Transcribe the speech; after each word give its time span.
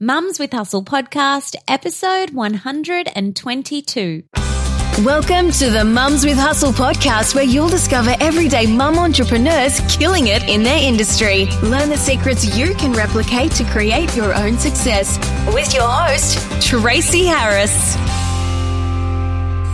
Mums 0.00 0.38
with 0.38 0.52
Hustle 0.52 0.84
podcast, 0.84 1.56
episode 1.66 2.30
122. 2.30 4.22
Welcome 5.04 5.50
to 5.50 5.70
the 5.70 5.84
Mums 5.84 6.24
with 6.24 6.38
Hustle 6.38 6.70
podcast, 6.70 7.34
where 7.34 7.42
you'll 7.42 7.68
discover 7.68 8.14
everyday 8.20 8.72
mum 8.72 8.96
entrepreneurs 8.96 9.80
killing 9.88 10.28
it 10.28 10.48
in 10.48 10.62
their 10.62 10.80
industry. 10.80 11.46
Learn 11.64 11.88
the 11.88 11.96
secrets 11.96 12.56
you 12.56 12.76
can 12.76 12.92
replicate 12.92 13.50
to 13.52 13.64
create 13.64 14.14
your 14.14 14.32
own 14.34 14.56
success. 14.56 15.18
With 15.52 15.74
your 15.74 15.88
host, 15.88 16.38
Tracy 16.64 17.24
Harris. 17.26 17.94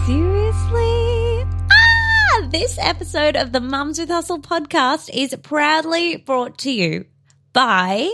Seriously? 0.07 1.45
Ah! 1.71 2.49
This 2.49 2.79
episode 2.81 3.37
of 3.37 3.53
the 3.53 3.61
Mums 3.61 3.99
with 3.99 4.09
Hustle 4.09 4.41
podcast 4.41 5.11
is 5.13 5.37
proudly 5.43 6.17
brought 6.17 6.57
to 6.61 6.73
you 6.73 7.05
by 7.53 8.09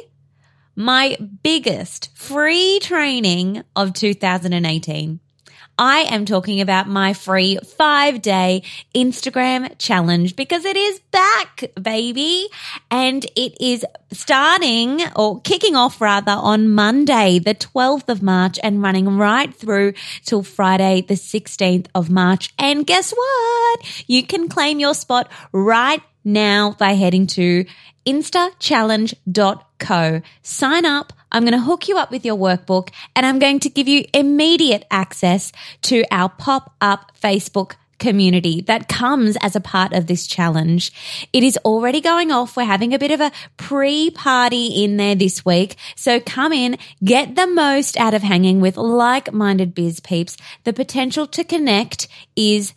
my 0.81 1.15
biggest 1.43 2.09
free 2.17 2.79
training 2.81 3.63
of 3.77 3.93
2018. 3.93 5.21
I 5.79 6.01
am 6.11 6.25
talking 6.25 6.61
about 6.63 6.89
my 6.89 7.13
free 7.13 7.59
five 7.79 8.23
day 8.23 8.63
Instagram 8.95 9.75
challenge 9.79 10.37
because 10.37 10.65
it 10.65 10.77
is 10.77 10.99
back, 11.11 11.65
baby. 11.81 12.49
And 12.91 13.25
it 13.37 13.61
is 13.61 13.85
starting 14.11 15.03
or 15.17 15.41
kicking 15.43 15.77
off 15.77 16.01
rather 16.01 16.33
on 16.33 16.71
Monday, 16.71 17.39
the 17.39 17.55
12th 17.55 18.09
of 18.09 18.23
March 18.23 18.59
and 18.63 18.83
running 18.83 19.19
right 19.19 19.55
through 19.55 19.93
till 20.25 20.43
Friday, 20.43 21.03
the 21.03 21.15
16th 21.15 21.89
of 21.95 22.09
March. 22.11 22.55
And 22.59 22.87
guess 22.87 23.11
what? 23.11 24.05
You 24.07 24.27
can 24.27 24.49
claim 24.49 24.81
your 24.81 24.95
spot 24.95 25.31
right 25.53 26.03
now 26.25 26.73
by 26.79 26.93
heading 26.93 27.27
to 27.29 27.67
instachallenge.co. 29.81 30.23
Sign 30.43 30.85
up. 30.85 31.13
I'm 31.33 31.43
going 31.43 31.53
to 31.53 31.61
hook 31.61 31.89
you 31.89 31.97
up 31.99 32.11
with 32.11 32.25
your 32.25 32.37
workbook 32.37 32.91
and 33.15 33.25
I'm 33.25 33.39
going 33.39 33.61
to 33.61 33.71
give 33.71 33.89
you 33.89 34.05
immediate 34.13 34.85
access 34.91 35.53
to 35.83 36.05
our 36.11 36.29
pop 36.29 36.75
up 36.81 37.13
Facebook 37.21 37.75
community 38.01 38.63
that 38.63 38.89
comes 38.89 39.37
as 39.43 39.55
a 39.55 39.61
part 39.61 39.93
of 39.93 40.07
this 40.07 40.27
challenge. 40.27 40.91
It 41.33 41.45
is 41.45 41.59
already 41.59 42.01
going 42.01 42.33
off. 42.33 42.57
We're 42.57 42.65
having 42.65 42.95
a 42.95 42.99
bit 42.99 43.11
of 43.11 43.21
a 43.21 43.31
pre 43.59 44.11
party 44.11 44.83
in 44.83 44.97
there 44.97 45.15
this 45.15 45.45
week. 45.45 45.77
So 45.97 46.19
come 46.19 46.53
in, 46.53 46.79
get 47.05 47.37
the 47.37 47.47
most 47.47 47.97
out 47.99 48.15
of 48.15 48.23
hanging 48.23 48.61
with 48.61 48.77
like 48.77 49.33
minded 49.33 49.75
biz 49.75 50.01
peeps. 50.01 50.37
The 50.65 50.73
potential 50.73 51.27
to 51.29 51.45
connect 51.45 52.09
is 52.35 52.73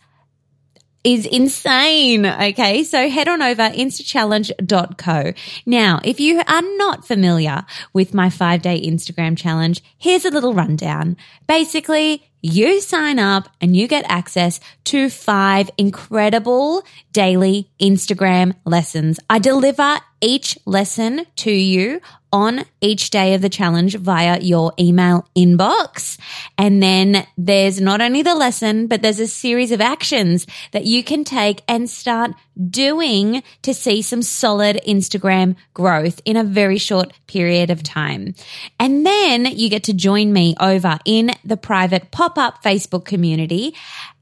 is 1.04 1.26
insane. 1.26 2.24
Okay. 2.24 2.82
So 2.82 3.08
head 3.08 3.28
on 3.28 3.42
over 3.42 3.68
instachallenge.co. 3.68 5.32
Now, 5.66 6.00
if 6.02 6.18
you 6.18 6.40
are 6.46 6.62
not 6.78 7.06
familiar 7.06 7.64
with 7.92 8.14
my 8.14 8.30
five 8.30 8.62
day 8.62 8.80
Instagram 8.80 9.36
challenge, 9.36 9.82
here's 9.98 10.24
a 10.24 10.30
little 10.30 10.54
rundown. 10.54 11.16
Basically, 11.46 12.24
you 12.40 12.80
sign 12.80 13.18
up 13.18 13.48
and 13.60 13.74
you 13.74 13.88
get 13.88 14.04
access 14.06 14.60
to 14.84 15.08
five 15.08 15.70
incredible 15.78 16.82
daily 17.12 17.70
Instagram 17.80 18.54
lessons. 18.66 19.18
I 19.30 19.38
deliver 19.38 19.98
each 20.20 20.58
lesson 20.66 21.24
to 21.36 21.50
you 21.50 22.00
on 22.34 22.64
each 22.80 23.10
day 23.10 23.34
of 23.34 23.42
the 23.42 23.48
challenge 23.48 23.94
via 23.94 24.40
your 24.40 24.72
email 24.76 25.24
inbox. 25.36 26.18
And 26.58 26.82
then 26.82 27.24
there's 27.38 27.80
not 27.80 28.00
only 28.00 28.22
the 28.22 28.34
lesson, 28.34 28.88
but 28.88 29.02
there's 29.02 29.20
a 29.20 29.28
series 29.28 29.70
of 29.70 29.80
actions 29.80 30.44
that 30.72 30.84
you 30.84 31.04
can 31.04 31.22
take 31.22 31.62
and 31.68 31.88
start 31.88 32.32
doing 32.70 33.44
to 33.62 33.72
see 33.72 34.02
some 34.02 34.20
solid 34.20 34.80
Instagram 34.84 35.54
growth 35.74 36.20
in 36.24 36.36
a 36.36 36.42
very 36.42 36.76
short 36.76 37.12
period 37.28 37.70
of 37.70 37.84
time. 37.84 38.34
And 38.80 39.06
then 39.06 39.44
you 39.44 39.70
get 39.70 39.84
to 39.84 39.94
join 39.94 40.32
me 40.32 40.56
over 40.58 40.98
in 41.04 41.30
the 41.44 41.56
private 41.56 42.10
pop 42.10 42.36
up 42.36 42.64
Facebook 42.64 43.04
community 43.04 43.76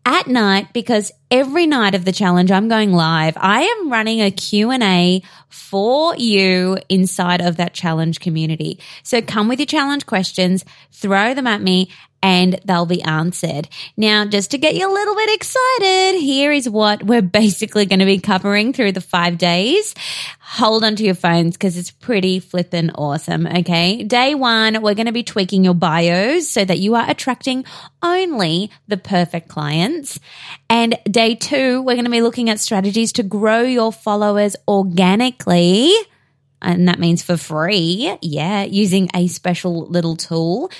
at 0.04 0.26
night 0.26 0.72
because 0.74 1.12
every 1.32 1.66
night 1.66 1.94
of 1.94 2.04
the 2.04 2.12
challenge 2.12 2.52
I'm 2.52 2.68
going 2.68 2.92
live. 2.92 3.38
I 3.38 3.62
am 3.62 3.90
running 3.90 4.20
a 4.20 4.30
Q&A 4.30 5.22
for 5.48 6.14
you 6.14 6.76
inside 6.90 7.40
of 7.40 7.56
that 7.56 7.72
challenge 7.72 8.20
community. 8.20 8.78
So 9.02 9.22
come 9.22 9.48
with 9.48 9.58
your 9.58 9.66
challenge 9.66 10.04
questions, 10.04 10.62
throw 10.92 11.32
them 11.32 11.46
at 11.46 11.62
me 11.62 11.88
and 12.22 12.60
they'll 12.64 12.86
be 12.86 13.02
answered. 13.02 13.68
Now, 13.96 14.24
just 14.24 14.52
to 14.52 14.58
get 14.58 14.76
you 14.76 14.88
a 14.88 14.92
little 14.92 15.14
bit 15.14 15.34
excited, 15.34 16.20
here 16.20 16.52
is 16.52 16.68
what 16.68 17.02
we're 17.02 17.22
basically 17.42 17.86
going 17.86 17.98
to 17.98 18.06
be 18.06 18.18
covering 18.18 18.72
through 18.72 18.92
the 18.92 19.00
five 19.00 19.38
days. 19.38 19.94
Hold 20.40 20.84
on 20.84 20.96
to 20.96 21.04
your 21.04 21.14
phones 21.14 21.56
because 21.56 21.76
it's 21.76 21.90
pretty 21.90 22.38
flippin' 22.38 22.90
awesome. 22.90 23.46
Okay. 23.46 24.04
Day 24.04 24.34
one, 24.34 24.82
we're 24.82 24.94
going 24.94 25.06
to 25.06 25.12
be 25.12 25.22
tweaking 25.22 25.64
your 25.64 25.74
bios 25.74 26.48
so 26.48 26.64
that 26.64 26.78
you 26.78 26.94
are 26.94 27.08
attracting 27.08 27.64
only 28.02 28.70
the 28.86 28.96
perfect 28.96 29.48
clients. 29.48 30.20
And 30.68 30.98
day 31.04 31.21
two, 31.30 31.82
we're 31.82 31.94
going 31.94 32.04
to 32.04 32.10
be 32.10 32.20
looking 32.20 32.50
at 32.50 32.60
strategies 32.60 33.12
to 33.12 33.22
grow 33.22 33.62
your 33.62 33.92
followers 33.92 34.56
organically 34.66 35.92
and 36.62 36.88
that 36.88 36.98
means 36.98 37.22
for 37.22 37.36
free. 37.36 38.16
Yeah, 38.22 38.62
using 38.62 39.10
a 39.14 39.26
special 39.26 39.86
little 39.86 40.16
tool. 40.16 40.70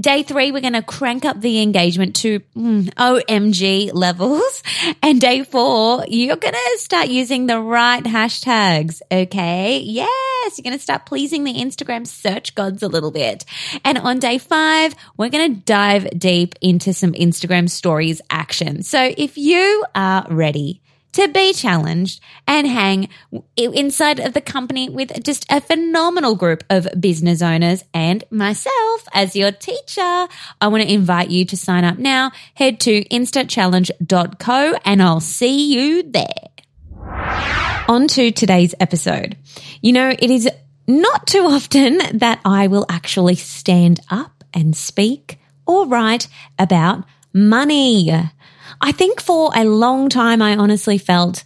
Day 0.00 0.24
three, 0.24 0.50
we're 0.50 0.60
going 0.60 0.72
to 0.72 0.82
crank 0.82 1.24
up 1.24 1.40
the 1.40 1.62
engagement 1.62 2.16
to 2.16 2.40
mm, 2.56 2.92
OMG 2.94 3.92
levels. 3.92 4.62
And 5.02 5.20
day 5.20 5.44
four, 5.44 6.04
you're 6.08 6.36
going 6.36 6.54
to 6.54 6.78
start 6.78 7.08
using 7.08 7.46
the 7.46 7.60
right 7.60 8.02
hashtags. 8.02 9.02
Okay. 9.12 9.78
Yes. 9.80 10.58
You're 10.58 10.62
going 10.62 10.76
to 10.76 10.82
start 10.82 11.04
pleasing 11.04 11.44
the 11.44 11.54
Instagram 11.54 12.06
search 12.06 12.54
gods 12.54 12.82
a 12.82 12.88
little 12.88 13.10
bit. 13.10 13.44
And 13.84 13.98
on 13.98 14.18
day 14.18 14.38
five, 14.38 14.94
we're 15.16 15.28
going 15.28 15.54
to 15.54 15.60
dive 15.60 16.08
deep 16.18 16.54
into 16.62 16.94
some 16.94 17.12
Instagram 17.12 17.68
stories 17.68 18.22
action. 18.30 18.82
So 18.82 19.12
if 19.16 19.36
you 19.36 19.84
are 19.94 20.26
ready, 20.30 20.80
to 21.14 21.28
be 21.28 21.52
challenged 21.52 22.20
and 22.46 22.66
hang 22.66 23.08
inside 23.56 24.20
of 24.20 24.34
the 24.34 24.40
company 24.40 24.88
with 24.88 25.22
just 25.24 25.46
a 25.50 25.60
phenomenal 25.60 26.34
group 26.34 26.62
of 26.70 26.86
business 27.00 27.40
owners 27.42 27.84
and 27.94 28.24
myself 28.30 29.08
as 29.12 29.34
your 29.34 29.52
teacher. 29.52 30.26
I 30.60 30.68
want 30.68 30.82
to 30.82 30.92
invite 30.92 31.30
you 31.30 31.44
to 31.46 31.56
sign 31.56 31.84
up 31.84 31.98
now. 31.98 32.32
Head 32.54 32.80
to 32.80 33.04
instachallenge.co 33.04 34.78
and 34.84 35.02
I'll 35.02 35.20
see 35.20 35.72
you 35.72 36.02
there. 36.02 36.28
On 37.88 38.08
to 38.08 38.30
today's 38.30 38.74
episode. 38.80 39.36
You 39.80 39.92
know, 39.92 40.10
it 40.10 40.30
is 40.30 40.48
not 40.86 41.26
too 41.26 41.44
often 41.44 41.98
that 42.18 42.40
I 42.44 42.66
will 42.66 42.86
actually 42.88 43.36
stand 43.36 44.00
up 44.10 44.44
and 44.52 44.76
speak 44.76 45.38
or 45.66 45.86
write 45.86 46.28
about 46.58 47.04
money. 47.32 48.10
I 48.84 48.92
think 48.92 49.22
for 49.22 49.50
a 49.56 49.64
long 49.64 50.10
time, 50.10 50.42
I 50.42 50.56
honestly 50.56 50.98
felt 50.98 51.42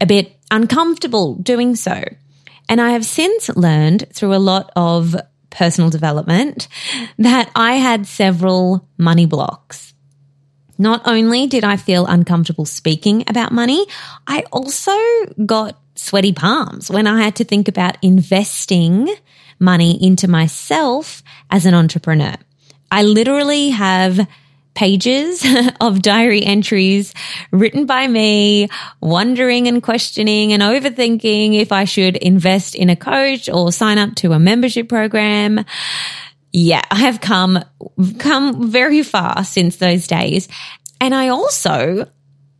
a 0.00 0.06
bit 0.06 0.36
uncomfortable 0.50 1.36
doing 1.36 1.76
so. 1.76 2.02
And 2.68 2.80
I 2.80 2.90
have 2.90 3.04
since 3.04 3.48
learned 3.50 4.12
through 4.12 4.34
a 4.34 4.42
lot 4.42 4.72
of 4.74 5.14
personal 5.50 5.88
development 5.88 6.66
that 7.16 7.48
I 7.54 7.74
had 7.74 8.08
several 8.08 8.88
money 8.98 9.26
blocks. 9.26 9.94
Not 10.78 11.02
only 11.06 11.46
did 11.46 11.62
I 11.62 11.76
feel 11.76 12.06
uncomfortable 12.06 12.64
speaking 12.64 13.22
about 13.28 13.52
money, 13.52 13.86
I 14.26 14.42
also 14.50 14.96
got 15.46 15.78
sweaty 15.94 16.32
palms 16.32 16.90
when 16.90 17.06
I 17.06 17.22
had 17.22 17.36
to 17.36 17.44
think 17.44 17.68
about 17.68 17.98
investing 18.02 19.14
money 19.60 20.04
into 20.04 20.26
myself 20.26 21.22
as 21.50 21.66
an 21.66 21.74
entrepreneur. 21.74 22.34
I 22.90 23.04
literally 23.04 23.70
have 23.70 24.26
pages 24.74 25.44
of 25.80 26.02
diary 26.02 26.44
entries 26.44 27.14
written 27.50 27.86
by 27.86 28.06
me, 28.06 28.68
wondering 29.00 29.68
and 29.68 29.82
questioning 29.82 30.52
and 30.52 30.62
overthinking 30.62 31.58
if 31.58 31.72
I 31.72 31.84
should 31.84 32.16
invest 32.16 32.74
in 32.74 32.90
a 32.90 32.96
coach 32.96 33.48
or 33.48 33.72
sign 33.72 33.98
up 33.98 34.14
to 34.16 34.32
a 34.32 34.38
membership 34.38 34.88
program. 34.88 35.64
Yeah, 36.52 36.82
I 36.90 36.98
have 37.00 37.20
come, 37.20 37.62
come 38.18 38.70
very 38.70 39.02
far 39.02 39.44
since 39.44 39.76
those 39.76 40.06
days. 40.06 40.48
And 41.00 41.14
I 41.14 41.28
also 41.28 42.06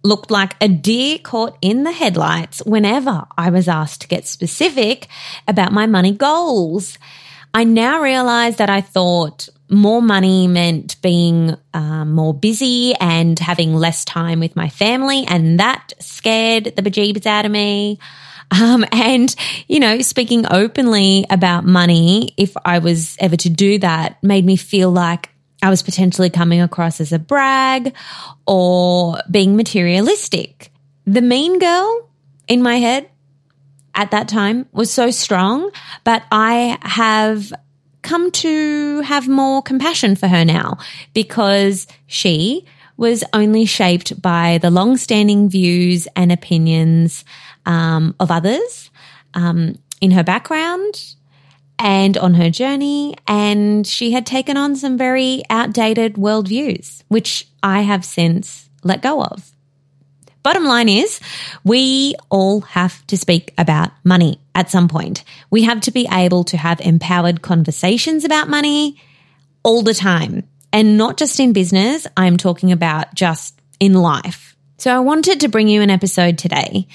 looked 0.02 0.30
like 0.30 0.56
a 0.60 0.68
deer 0.68 1.18
caught 1.18 1.58
in 1.60 1.82
the 1.82 1.92
headlights 1.92 2.62
whenever 2.64 3.26
I 3.36 3.50
was 3.50 3.68
asked 3.68 4.02
to 4.02 4.08
get 4.08 4.26
specific 4.26 5.08
about 5.46 5.72
my 5.72 5.86
money 5.86 6.12
goals. 6.12 6.98
I 7.52 7.64
now 7.64 8.00
realize 8.00 8.56
that 8.56 8.70
I 8.70 8.80
thought 8.80 9.48
more 9.70 10.02
money 10.02 10.48
meant 10.48 11.00
being 11.00 11.56
um, 11.72 12.12
more 12.12 12.34
busy 12.34 12.94
and 13.00 13.38
having 13.38 13.74
less 13.74 14.04
time 14.04 14.40
with 14.40 14.56
my 14.56 14.68
family. 14.68 15.24
And 15.28 15.60
that 15.60 15.92
scared 16.00 16.64
the 16.64 16.82
bejeebs 16.82 17.24
out 17.24 17.46
of 17.46 17.52
me. 17.52 17.98
Um, 18.50 18.84
and, 18.90 19.34
you 19.68 19.78
know, 19.78 20.00
speaking 20.00 20.44
openly 20.50 21.24
about 21.30 21.64
money, 21.64 22.34
if 22.36 22.56
I 22.64 22.80
was 22.80 23.16
ever 23.20 23.36
to 23.36 23.48
do 23.48 23.78
that, 23.78 24.22
made 24.24 24.44
me 24.44 24.56
feel 24.56 24.90
like 24.90 25.30
I 25.62 25.70
was 25.70 25.82
potentially 25.82 26.30
coming 26.30 26.60
across 26.60 27.00
as 27.00 27.12
a 27.12 27.18
brag 27.18 27.94
or 28.46 29.20
being 29.30 29.56
materialistic. 29.56 30.72
The 31.06 31.22
mean 31.22 31.58
girl 31.58 32.08
in 32.48 32.62
my 32.62 32.78
head 32.78 33.08
at 33.94 34.10
that 34.10 34.28
time 34.28 34.66
was 34.72 34.90
so 34.90 35.10
strong, 35.10 35.70
but 36.02 36.24
I 36.32 36.78
have 36.82 37.52
come 38.02 38.30
to 38.30 39.00
have 39.00 39.28
more 39.28 39.62
compassion 39.62 40.16
for 40.16 40.28
her 40.28 40.44
now 40.44 40.78
because 41.14 41.86
she 42.06 42.64
was 42.96 43.24
only 43.32 43.64
shaped 43.64 44.20
by 44.20 44.58
the 44.58 44.70
long-standing 44.70 45.48
views 45.48 46.06
and 46.14 46.30
opinions 46.30 47.24
um, 47.64 48.14
of 48.20 48.30
others 48.30 48.90
um, 49.34 49.74
in 50.00 50.10
her 50.10 50.22
background 50.22 51.14
and 51.78 52.18
on 52.18 52.34
her 52.34 52.50
journey. 52.50 53.14
And 53.26 53.86
she 53.86 54.10
had 54.12 54.26
taken 54.26 54.56
on 54.56 54.76
some 54.76 54.98
very 54.98 55.42
outdated 55.48 56.14
worldviews, 56.14 57.02
which 57.08 57.48
I 57.62 57.80
have 57.82 58.04
since 58.04 58.68
let 58.84 59.02
go 59.02 59.22
of. 59.22 59.50
Bottom 60.42 60.64
line 60.64 60.88
is, 60.88 61.20
we 61.64 62.14
all 62.30 62.62
have 62.62 63.06
to 63.08 63.16
speak 63.18 63.52
about 63.58 63.90
money 64.04 64.40
at 64.54 64.70
some 64.70 64.88
point. 64.88 65.22
We 65.50 65.64
have 65.64 65.82
to 65.82 65.90
be 65.90 66.08
able 66.10 66.44
to 66.44 66.56
have 66.56 66.80
empowered 66.80 67.42
conversations 67.42 68.24
about 68.24 68.48
money 68.48 68.96
all 69.62 69.82
the 69.82 69.94
time. 69.94 70.44
And 70.72 70.96
not 70.96 71.18
just 71.18 71.40
in 71.40 71.52
business, 71.52 72.06
I'm 72.16 72.36
talking 72.36 72.72
about 72.72 73.14
just 73.14 73.60
in 73.80 73.94
life. 73.94 74.56
So 74.78 74.94
I 74.94 75.00
wanted 75.00 75.40
to 75.40 75.48
bring 75.48 75.68
you 75.68 75.82
an 75.82 75.90
episode 75.90 76.38
today, 76.38 76.86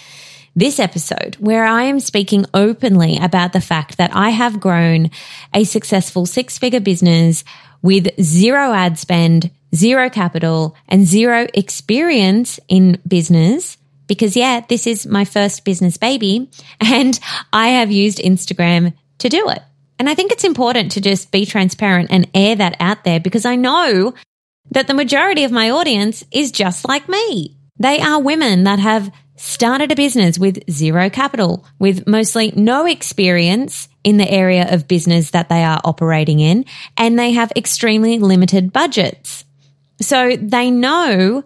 this 0.56 0.80
episode, 0.80 1.36
where 1.40 1.66
I 1.66 1.84
am 1.84 2.00
speaking 2.00 2.46
openly 2.54 3.18
about 3.22 3.54
the 3.54 3.62
fact 3.62 3.98
that 3.98 4.16
I 4.16 4.32
have 4.32 4.60
grown 4.60 5.12
a 5.54 5.66
successful 5.66 6.26
six 6.26 6.58
figure 6.58 6.80
business 6.80 7.44
with 7.84 8.08
zero 8.20 8.74
ad 8.74 8.98
spend, 8.98 9.52
zero 9.74 10.10
capital, 10.10 10.76
and 10.88 11.06
zero 11.06 11.48
experience 11.54 12.60
in 12.68 13.02
business. 13.08 13.78
Because 14.08 14.36
yeah, 14.36 14.62
this 14.68 14.86
is 14.86 15.08
my 15.08 15.26
first 15.26 15.66
business 15.66 15.98
baby 15.98 16.50
and 16.80 17.20
I 17.52 17.70
have 17.70 17.92
used 17.92 18.20
Instagram 18.20 18.94
to 19.20 19.30
do 19.30 19.50
it. 19.50 19.62
And 19.98 20.10
I 20.10 20.16
think 20.16 20.32
it's 20.32 20.44
important 20.44 20.92
to 20.92 21.02
just 21.02 21.32
be 21.32 21.46
transparent 21.46 22.12
and 22.12 22.30
air 22.34 22.56
that 22.56 22.76
out 22.80 23.04
there 23.04 23.20
because 23.20 23.46
I 23.46 23.56
know 23.56 24.14
that 24.72 24.88
the 24.88 24.94
majority 24.94 25.44
of 25.44 25.52
my 25.52 25.70
audience 25.70 26.24
is 26.32 26.52
just 26.52 26.88
like 26.88 27.08
me. 27.08 27.58
They 27.78 28.00
are 28.02 28.22
women 28.22 28.66
that 28.66 28.80
have 28.80 29.12
started 29.38 29.92
a 29.92 29.96
business 29.96 30.40
with 30.40 30.70
zero 30.70 31.10
capital, 31.10 31.66
with 31.80 32.08
mostly 32.08 32.52
no 32.56 32.86
experience 32.86 33.90
in 34.04 34.18
the 34.18 34.30
area 34.30 34.74
of 34.74 34.88
business 34.88 35.32
that 35.32 35.50
they 35.50 35.64
are 35.64 35.82
operating 35.84 36.40
in, 36.40 36.66
and 36.98 37.18
they 37.18 37.32
have 37.32 37.52
extremely 37.56 38.20
limited 38.20 38.72
budgets. 38.72 39.45
So 40.02 40.36
they 40.36 40.72
know 40.72 41.44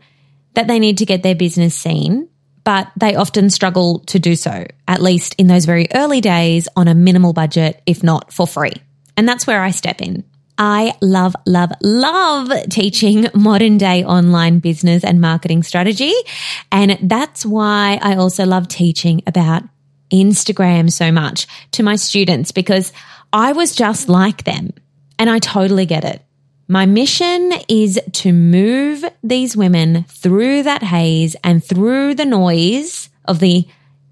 that 0.53 0.67
they 0.67 0.79
need 0.79 0.97
to 0.99 1.05
get 1.05 1.23
their 1.23 1.35
business 1.35 1.75
seen, 1.75 2.27
but 2.63 2.91
they 2.97 3.15
often 3.15 3.49
struggle 3.49 3.99
to 4.07 4.19
do 4.19 4.35
so, 4.35 4.65
at 4.87 5.01
least 5.01 5.35
in 5.37 5.47
those 5.47 5.65
very 5.65 5.87
early 5.93 6.21
days 6.21 6.67
on 6.75 6.87
a 6.87 6.95
minimal 6.95 7.33
budget, 7.33 7.81
if 7.85 8.03
not 8.03 8.33
for 8.33 8.47
free. 8.47 8.73
And 9.17 9.27
that's 9.27 9.45
where 9.45 9.61
I 9.61 9.71
step 9.71 10.01
in. 10.01 10.23
I 10.57 10.93
love, 11.01 11.35
love, 11.45 11.71
love 11.81 12.51
teaching 12.69 13.27
modern 13.33 13.77
day 13.77 14.03
online 14.03 14.59
business 14.59 15.05
and 15.05 15.21
marketing 15.21 15.63
strategy. 15.63 16.13
And 16.71 16.97
that's 17.01 17.45
why 17.45 17.97
I 18.01 18.15
also 18.15 18.45
love 18.45 18.67
teaching 18.67 19.23
about 19.25 19.63
Instagram 20.11 20.91
so 20.91 21.11
much 21.11 21.47
to 21.71 21.83
my 21.83 21.95
students 21.95 22.51
because 22.51 22.91
I 23.31 23.53
was 23.53 23.73
just 23.73 24.09
like 24.09 24.43
them 24.43 24.73
and 25.17 25.29
I 25.29 25.39
totally 25.39 25.85
get 25.85 26.03
it. 26.03 26.21
My 26.71 26.85
mission 26.85 27.51
is 27.67 27.99
to 28.11 28.31
move 28.31 29.03
these 29.23 29.57
women 29.57 30.03
through 30.03 30.61
that 30.63 30.83
haze 30.83 31.35
and 31.43 31.63
through 31.63 32.13
the 32.13 32.25
noise 32.25 33.09
of 33.25 33.39
the 33.39 33.67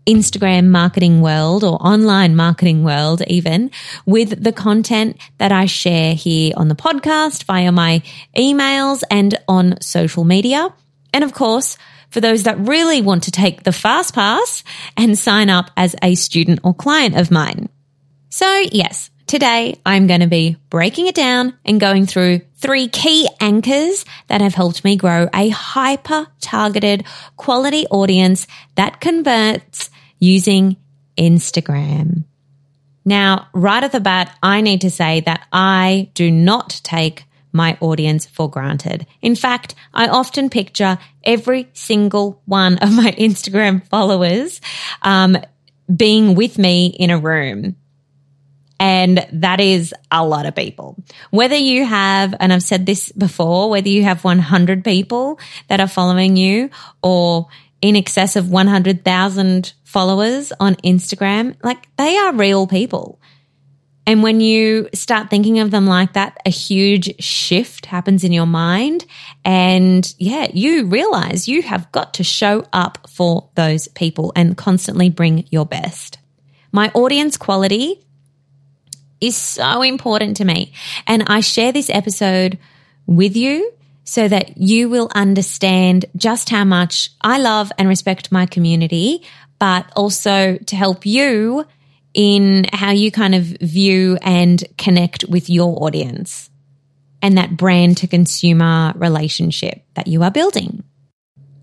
Instagram 0.07 0.69
marketing 0.69 1.21
world 1.21 1.63
or 1.63 1.77
online 1.79 2.35
marketing 2.35 2.83
world, 2.83 3.21
even 3.27 3.69
with 4.07 4.43
the 4.43 4.51
content 4.51 5.21
that 5.37 5.51
I 5.51 5.67
share 5.67 6.15
here 6.15 6.53
on 6.57 6.67
the 6.67 6.75
podcast 6.75 7.43
via 7.43 7.71
my 7.71 8.01
emails 8.35 9.03
and 9.11 9.37
on 9.47 9.79
social 9.79 10.23
media. 10.23 10.73
And 11.13 11.23
of 11.23 11.35
course, 11.35 11.77
for 12.09 12.21
those 12.21 12.41
that 12.43 12.57
really 12.57 13.03
want 13.03 13.21
to 13.25 13.31
take 13.31 13.65
the 13.65 13.71
fast 13.71 14.15
pass 14.15 14.63
and 14.97 15.15
sign 15.15 15.51
up 15.51 15.69
as 15.77 15.95
a 16.01 16.15
student 16.15 16.61
or 16.63 16.73
client 16.73 17.17
of 17.17 17.29
mine. 17.29 17.69
So 18.29 18.65
yes, 18.71 19.11
Today, 19.27 19.77
I'm 19.85 20.07
going 20.07 20.21
to 20.21 20.27
be 20.27 20.55
breaking 20.69 21.07
it 21.07 21.15
down 21.15 21.53
and 21.65 21.81
going 21.81 22.05
through 22.05 22.39
three 22.55 22.87
key 22.87 23.27
anchors 23.41 24.05
that 24.27 24.39
have 24.39 24.53
helped 24.53 24.85
me 24.85 24.95
grow 24.95 25.27
a 25.33 25.49
hyper 25.49 26.27
targeted 26.39 27.03
quality 27.35 27.85
audience 27.87 28.47
that 28.75 29.01
converts 29.01 29.89
using 30.17 30.77
Instagram. 31.17 32.23
Now, 33.03 33.49
right 33.53 33.83
at 33.83 33.91
the 33.91 33.99
bat, 33.99 34.33
I 34.41 34.61
need 34.61 34.79
to 34.81 34.89
say 34.89 35.19
that 35.21 35.45
I 35.51 36.09
do 36.13 36.31
not 36.31 36.79
take 36.83 37.25
my 37.51 37.77
audience 37.81 38.25
for 38.25 38.49
granted. 38.49 39.07
In 39.21 39.35
fact, 39.35 39.75
I 39.93 40.07
often 40.07 40.49
picture 40.49 40.97
every 41.25 41.67
single 41.73 42.41
one 42.45 42.77
of 42.77 42.95
my 42.95 43.11
Instagram 43.17 43.85
followers 43.87 44.61
um, 45.01 45.35
being 45.93 46.33
with 46.33 46.57
me 46.57 46.87
in 46.87 47.09
a 47.09 47.19
room. 47.19 47.75
And 48.79 49.27
that 49.33 49.59
is 49.59 49.93
a 50.11 50.25
lot 50.25 50.45
of 50.45 50.55
people. 50.55 51.03
Whether 51.31 51.55
you 51.55 51.85
have, 51.85 52.35
and 52.39 52.53
I've 52.53 52.63
said 52.63 52.85
this 52.85 53.11
before, 53.11 53.69
whether 53.69 53.89
you 53.89 54.03
have 54.03 54.23
100 54.23 54.83
people 54.83 55.39
that 55.67 55.79
are 55.79 55.87
following 55.87 56.37
you 56.37 56.69
or 57.01 57.47
in 57.81 57.95
excess 57.95 58.35
of 58.35 58.49
100,000 58.49 59.73
followers 59.83 60.53
on 60.59 60.75
Instagram, 60.77 61.55
like 61.63 61.87
they 61.97 62.17
are 62.17 62.33
real 62.33 62.67
people. 62.67 63.19
And 64.05 64.23
when 64.23 64.39
you 64.39 64.87
start 64.93 65.29
thinking 65.29 65.59
of 65.59 65.69
them 65.69 65.85
like 65.85 66.13
that, 66.13 66.37
a 66.45 66.49
huge 66.49 67.21
shift 67.21 67.85
happens 67.85 68.23
in 68.23 68.31
your 68.31 68.45
mind. 68.45 69.05
And 69.43 70.13
yeah, 70.17 70.47
you 70.53 70.85
realize 70.85 71.49
you 71.49 71.61
have 71.63 71.91
got 71.91 72.13
to 72.15 72.23
show 72.23 72.65
up 72.71 73.09
for 73.09 73.49
those 73.55 73.89
people 73.89 74.31
and 74.33 74.55
constantly 74.55 75.09
bring 75.09 75.45
your 75.51 75.65
best. 75.65 76.19
My 76.71 76.89
audience 76.93 77.35
quality 77.35 78.06
is 79.21 79.35
so 79.35 79.81
important 79.81 80.37
to 80.37 80.45
me. 80.45 80.73
And 81.05 81.23
I 81.27 81.39
share 81.39 81.71
this 81.71 81.89
episode 81.89 82.57
with 83.05 83.35
you 83.35 83.71
so 84.03 84.27
that 84.27 84.57
you 84.57 84.89
will 84.89 85.09
understand 85.13 86.05
just 86.15 86.49
how 86.49 86.63
much 86.63 87.09
I 87.21 87.39
love 87.39 87.71
and 87.77 87.87
respect 87.87 88.31
my 88.31 88.45
community, 88.45 89.23
but 89.59 89.91
also 89.95 90.57
to 90.57 90.75
help 90.75 91.05
you 91.05 91.65
in 92.13 92.65
how 92.71 92.91
you 92.91 93.11
kind 93.11 93.35
of 93.35 93.43
view 93.43 94.17
and 94.21 94.63
connect 94.77 95.25
with 95.25 95.49
your 95.49 95.83
audience 95.83 96.49
and 97.21 97.37
that 97.37 97.57
brand 97.57 97.97
to 97.97 98.07
consumer 98.07 98.93
relationship 98.95 99.83
that 99.95 100.07
you 100.07 100.23
are 100.23 100.31
building. 100.31 100.83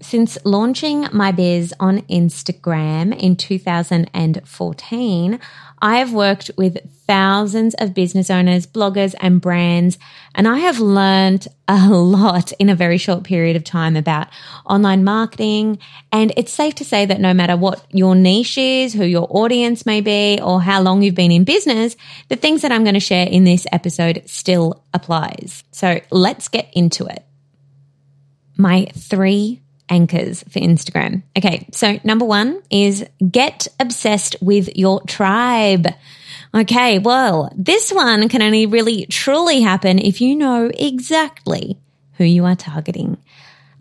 Since 0.05 0.39
launching 0.45 1.09
my 1.13 1.33
biz 1.33 1.73
on 1.81 2.03
Instagram 2.03 3.19
in 3.19 3.37
2014, 3.37 5.41
I 5.81 5.97
have 5.97 6.13
worked 6.13 6.51
with 6.59 6.77
thousands 7.07 7.75
of 7.79 7.95
business 7.95 8.29
owners, 8.29 8.67
bloggers, 8.67 9.15
and 9.19 9.41
brands, 9.41 9.99
and 10.35 10.47
I 10.47 10.59
have 10.59 10.79
learned 10.79 11.49
a 11.67 11.89
lot 11.89 12.53
in 12.59 12.69
a 12.69 12.75
very 12.75 12.99
short 12.99 13.25
period 13.25 13.57
of 13.57 13.65
time 13.65 13.97
about 13.97 14.29
online 14.67 15.05
marketing. 15.05 15.79
And 16.13 16.35
it's 16.37 16.53
safe 16.53 16.75
to 16.75 16.85
say 16.85 17.07
that 17.07 17.19
no 17.19 17.33
matter 17.33 17.57
what 17.57 17.87
your 17.91 18.15
niche 18.15 18.59
is, 18.59 18.93
who 18.93 19.07
your 19.07 19.27
audience 19.31 19.87
may 19.87 20.03
be, 20.03 20.39
or 20.39 20.61
how 20.61 20.83
long 20.83 21.01
you've 21.01 21.15
been 21.15 21.33
in 21.33 21.45
business, 21.45 21.97
the 22.29 22.37
things 22.37 22.61
that 22.61 22.73
I'm 22.73 22.85
going 22.85 22.93
to 22.93 23.01
share 23.01 23.27
in 23.27 23.45
this 23.45 23.67
episode 23.73 24.25
still 24.27 24.85
applies. 24.93 25.65
So 25.71 26.03
let's 26.11 26.49
get 26.49 26.69
into 26.75 27.07
it. 27.07 27.25
My 28.59 28.89
three 28.95 29.63
anchors 29.89 30.43
for 30.45 30.61
Instagram. 30.61 31.23
Okay, 31.37 31.67
so 31.73 31.99
number 32.05 32.25
one 32.25 32.63
is 32.71 33.05
get 33.31 33.69
obsessed 33.79 34.37
with 34.41 34.77
your 34.77 35.03
tribe. 35.03 35.87
Okay, 36.55 36.99
well, 36.99 37.53
this 37.57 37.93
one 37.93 38.29
can 38.29 38.43
only 38.43 38.67
really 38.67 39.07
truly 39.07 39.61
happen 39.61 39.99
if 39.99 40.21
you 40.21 40.37
know 40.37 40.71
exactly 40.73 41.79
who 42.15 42.25
you 42.25 42.45
are 42.45 42.55
targeting. 42.57 43.19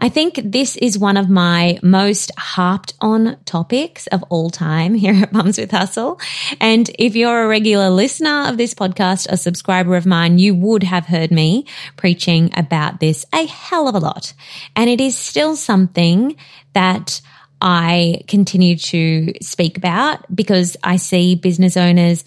I 0.03 0.09
think 0.09 0.41
this 0.43 0.75
is 0.75 0.99
one 0.99 1.15
of 1.15 1.29
my 1.29 1.79
most 1.81 2.29
harped 2.37 2.93
on 2.99 3.37
topics 3.45 4.05
of 4.07 4.21
all 4.23 4.49
time 4.49 4.95
here 4.95 5.13
at 5.13 5.31
Mums 5.31 5.57
with 5.57 5.71
Hustle. 5.71 6.19
And 6.59 6.91
if 6.99 7.15
you're 7.15 7.45
a 7.45 7.47
regular 7.47 7.89
listener 7.89 8.49
of 8.49 8.57
this 8.57 8.73
podcast, 8.73 9.29
a 9.29 9.37
subscriber 9.37 9.95
of 9.95 10.05
mine, 10.05 10.39
you 10.39 10.55
would 10.55 10.83
have 10.83 11.05
heard 11.05 11.31
me 11.31 11.65
preaching 11.95 12.51
about 12.57 12.99
this 12.99 13.25
a 13.31 13.45
hell 13.45 13.87
of 13.87 13.95
a 13.95 13.99
lot. 13.99 14.33
And 14.75 14.89
it 14.89 14.99
is 14.99 15.17
still 15.17 15.55
something 15.55 16.35
that 16.73 17.21
I 17.61 18.23
continue 18.27 18.75
to 18.75 19.31
speak 19.41 19.77
about 19.77 20.35
because 20.35 20.75
I 20.83 20.97
see 20.97 21.35
business 21.35 21.77
owners 21.77 22.25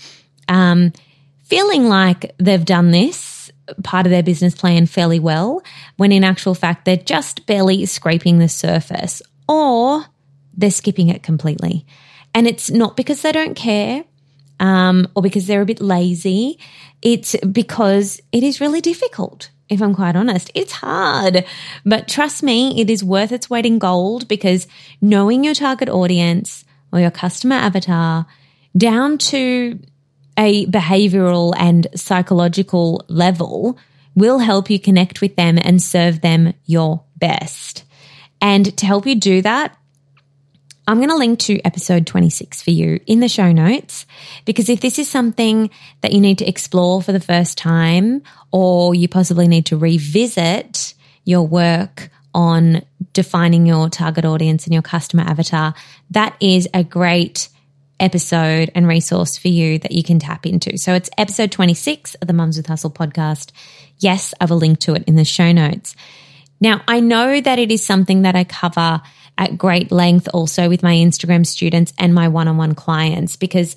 um, 0.49 0.95
feeling 1.43 1.91
like 1.91 2.35
they've 2.39 2.65
done 2.65 2.91
this 2.91 3.36
part 3.83 4.07
of 4.07 4.11
their 4.11 4.23
business 4.23 4.55
plan 4.55 4.87
fairly 4.87 5.19
well, 5.19 5.63
when 5.97 6.13
in 6.13 6.25
actual 6.25 6.55
fact, 6.55 6.85
they're 6.85 6.97
just 6.97 7.47
barely 7.47 7.87
scraping 7.87 8.39
the 8.39 8.49
surface 8.49 9.23
or 9.49 10.05
they're 10.57 10.71
skipping 10.71 11.09
it 11.09 11.23
completely. 11.23 11.87
And 12.35 12.47
it's 12.47 12.71
not 12.71 12.97
because 12.97 13.23
they 13.23 13.33
don't 13.33 13.55
care. 13.55 14.05
um, 14.59 15.09
or 15.15 15.23
because 15.23 15.47
they're 15.47 15.63
a 15.63 15.67
bit 15.67 15.81
lazy. 15.81 16.59
It's 17.03 17.37
because 17.41 18.21
it 18.33 18.43
is 18.43 18.61
really 18.61 18.81
difficult. 18.81 19.51
If 19.69 19.83
I'm 19.83 19.95
quite 19.95 20.17
honest, 20.17 20.51
it's 20.55 20.73
hard, 20.73 21.45
but 21.85 22.07
trust 22.07 22.43
me, 22.43 22.81
it 22.81 22.89
is 22.89 23.03
worth 23.03 23.33
its 23.33 23.51
weight 23.51 23.67
in 23.67 23.79
gold 23.79 24.29
because 24.29 24.69
knowing 25.01 25.43
your 25.45 25.55
target 25.55 25.89
audience 25.89 26.65
or 26.93 27.01
your 27.01 27.11
customer 27.11 27.57
avatar 27.57 28.27
down 28.77 29.19
to 29.19 29.81
a 30.39 30.67
behavioral 30.67 31.55
and 31.57 31.87
psychological 31.95 33.05
level 33.09 33.79
will 34.15 34.39
help 34.39 34.71
you 34.71 34.79
connect 34.79 35.21
with 35.21 35.37
them 35.37 35.59
and 35.63 35.83
serve 35.83 36.21
them 36.21 36.55
your 36.65 37.05
best. 37.17 37.85
And 38.41 38.77
to 38.79 38.87
help 38.87 39.07
you 39.07 39.15
do 39.15 39.43
that, 39.43 39.77
I'm 40.89 40.99
going 40.99 41.09
to 41.09 41.17
link 41.17 41.41
to 41.41 41.61
episode 41.63 42.07
26 42.07 42.63
for 42.63 42.71
you 42.71 43.01
in 43.07 43.19
the 43.19 43.29
show 43.29 43.51
notes 43.51 44.07
because 44.45 44.69
if 44.69 44.81
this 44.81 45.01
is 45.01 45.11
something 45.11 45.71
that 46.01 46.13
you 46.13 46.21
need 46.21 46.39
to 46.39 46.49
explore 46.49 47.03
for 47.03 47.11
the 47.11 47.21
first 47.21 47.59
time 47.59 48.23
or 48.53 48.95
you 48.95 49.09
possibly 49.09 49.49
need 49.49 49.67
to 49.67 49.77
revisit 49.77 50.95
your 51.25 51.43
work 51.43 52.11
on 52.33 52.83
defining 53.13 53.67
your 53.67 53.89
target 53.89 54.25
audience 54.25 54.65
and 54.65 54.73
your 54.73 54.83
customer 54.83 55.25
avatar, 55.25 55.75
that 56.11 56.37
is 56.41 56.69
a 56.73 56.85
great 56.85 57.49
episode 57.99 58.71
and 58.75 58.87
resource 58.87 59.37
for 59.37 59.49
you 59.49 59.79
that 59.79 59.93
you 59.93 60.03
can 60.03 60.19
tap 60.19 60.47
into. 60.47 60.77
So 60.79 60.95
it's 60.95 61.11
episode 61.17 61.53
26 61.53 62.15
of 62.17 62.29
the 62.29 62.35
Mums 62.35 62.57
with 62.57 62.67
Hustle 62.67 62.91
podcast. 62.91 63.53
Yes, 63.99 64.35
I've 64.41 64.51
a 64.51 64.55
link 64.55 64.81
to 64.81 64.95
it 64.95 65.05
in 65.05 65.17
the 65.17 65.25
show 65.25 65.53
notes. 65.53 65.97
Now, 66.61 66.83
I 66.89 67.01
know 67.01 67.41
that 67.41 67.59
it 67.59 67.71
is 67.71 67.85
something 67.85 68.23
that 68.23 68.37
I 68.37 68.45
cover 68.45 69.03
at 69.39 69.59
great 69.59 69.93
length 69.93 70.29
also 70.33 70.69
with 70.69 70.83
my 70.83 70.95
Instagram 70.95 71.47
students 71.47 71.93
and 71.99 72.15
my 72.15 72.29
one 72.29 72.49
on 72.49 72.57
one 72.57 72.75
clients 72.75 73.37
because 73.37 73.77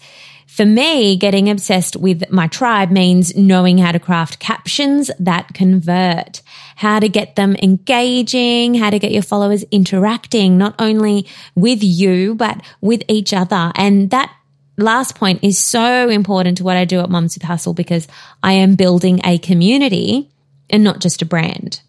for 0.50 0.66
me, 0.66 1.16
getting 1.16 1.48
obsessed 1.48 1.96
with 1.96 2.30
my 2.32 2.48
tribe 2.48 2.90
means 2.90 3.36
knowing 3.36 3.78
how 3.78 3.92
to 3.92 4.00
craft 4.00 4.40
captions 4.40 5.12
that 5.20 5.54
convert, 5.54 6.42
how 6.76 7.00
to 7.00 7.08
get 7.08 7.36
them 7.36 7.56
engaging, 7.62 8.74
how 8.74 8.90
to 8.90 8.98
get 8.98 9.12
your 9.12 9.22
followers 9.22 9.64
interacting, 9.72 10.58
not 10.58 10.74
only 10.80 11.28
with 11.54 11.84
you, 11.84 12.34
but 12.34 12.62
with 12.82 13.04
each 13.08 13.32
other. 13.32 13.72
And 13.76 14.10
that 14.10 14.36
last 14.76 15.16
point 15.16 15.44
is 15.44 15.60
so 15.60 16.10
important 16.10 16.58
to 16.58 16.64
what 16.64 16.78
I 16.78 16.84
do 16.84 17.00
at 17.00 17.12
Mums 17.12 17.36
with 17.36 17.44
Hustle 17.44 17.76
because 17.76 18.08
I 18.42 18.54
am 18.54 18.74
building 18.74 19.22
a 19.24 19.38
community 19.38 20.32
and 20.68 20.84
not 20.84 21.00
just 21.00 21.22
a 21.22 21.26
brand. 21.26 21.80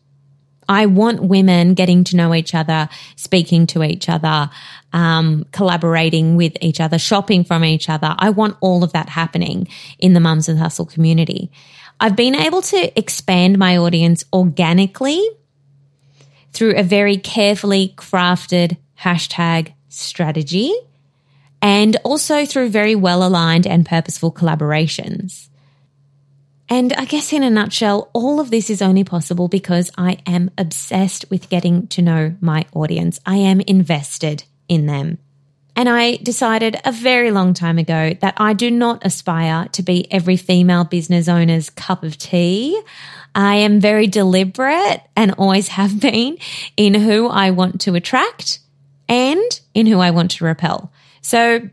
I 0.71 0.87
want 0.87 1.25
women 1.25 1.75
getting 1.75 2.05
to 2.05 2.17
know 2.17 2.33
each 2.33 2.55
other, 2.55 2.89
speaking 3.17 3.67
to 3.67 3.83
each 3.83 4.09
other, 4.09 4.49
um, 4.93 5.45
collaborating 5.51 6.37
with 6.37 6.57
each 6.61 6.79
other, 6.81 6.97
shopping 6.97 7.43
from 7.43 7.65
each 7.65 7.89
other. 7.89 8.15
I 8.17 8.31
want 8.31 8.57
all 8.61 8.85
of 8.85 8.93
that 8.93 9.09
happening 9.09 9.67
in 9.99 10.13
the 10.13 10.21
Mums 10.21 10.47
with 10.47 10.59
Hustle 10.59 10.87
community. 10.87 11.51
I've 11.99 12.15
been 12.15 12.37
able 12.37 12.63
to 12.63 12.97
expand 12.97 13.59
my 13.59 13.77
audience 13.77 14.25
organically 14.33 15.21
through 16.53 16.77
a 16.77 16.85
very 16.85 17.17
carefully 17.17 17.93
crafted 17.97 18.77
hashtag 19.01 19.75
strategy 19.89 20.73
and 21.61 21.97
also 22.05 22.47
through 22.47 22.69
very 22.69 22.95
well 22.95 23.27
aligned 23.27 23.67
and 23.67 23.85
purposeful 23.85 24.31
collaborations. 24.33 25.50
And 26.73 26.93
I 26.93 27.05
guess 27.05 27.33
in 27.33 27.43
a 27.43 27.51
nutshell, 27.51 28.11
all 28.13 28.39
of 28.39 28.51
this 28.51 28.71
is 28.71 28.81
only 28.81 29.03
possible 29.03 29.49
because 29.49 29.91
I 29.99 30.19
am 30.25 30.53
obsessed 30.57 31.29
with 31.29 31.49
getting 31.49 31.89
to 31.89 32.01
know 32.01 32.37
my 32.41 32.65
audience. 32.73 33.19
I 33.27 33.37
am 33.37 33.61
invested 33.61 34.45
in 34.69 34.87
them. 34.87 35.19
And 35.75 35.89
I 35.89 36.17
decided 36.17 36.81
a 36.85 36.93
very 36.93 37.33
long 37.33 37.55
time 37.55 37.79
ago 37.79 38.15
that 38.21 38.35
I 38.37 38.53
do 38.53 38.71
not 38.71 39.05
aspire 39.05 39.67
to 39.73 39.83
be 39.83 40.11
every 40.13 40.37
female 40.37 40.85
business 40.85 41.29
owner's 41.29 41.71
cup 41.71 42.05
of 42.05 42.17
tea. 42.17 42.81
I 43.35 43.57
am 43.57 43.81
very 43.81 44.07
deliberate 44.07 45.03
and 45.17 45.33
always 45.33 45.69
have 45.69 46.01
been 46.01 46.39
in 46.77 46.95
who 46.95 47.29
I 47.29 47.51
want 47.51 47.81
to 47.83 47.97
attract 47.97 48.61
and 49.09 49.61
in 49.75 49.87
who 49.87 49.99
I 49.99 50.13
want 50.13 50.33
to 50.33 50.45
repel. 50.45 50.93
So 51.21 51.69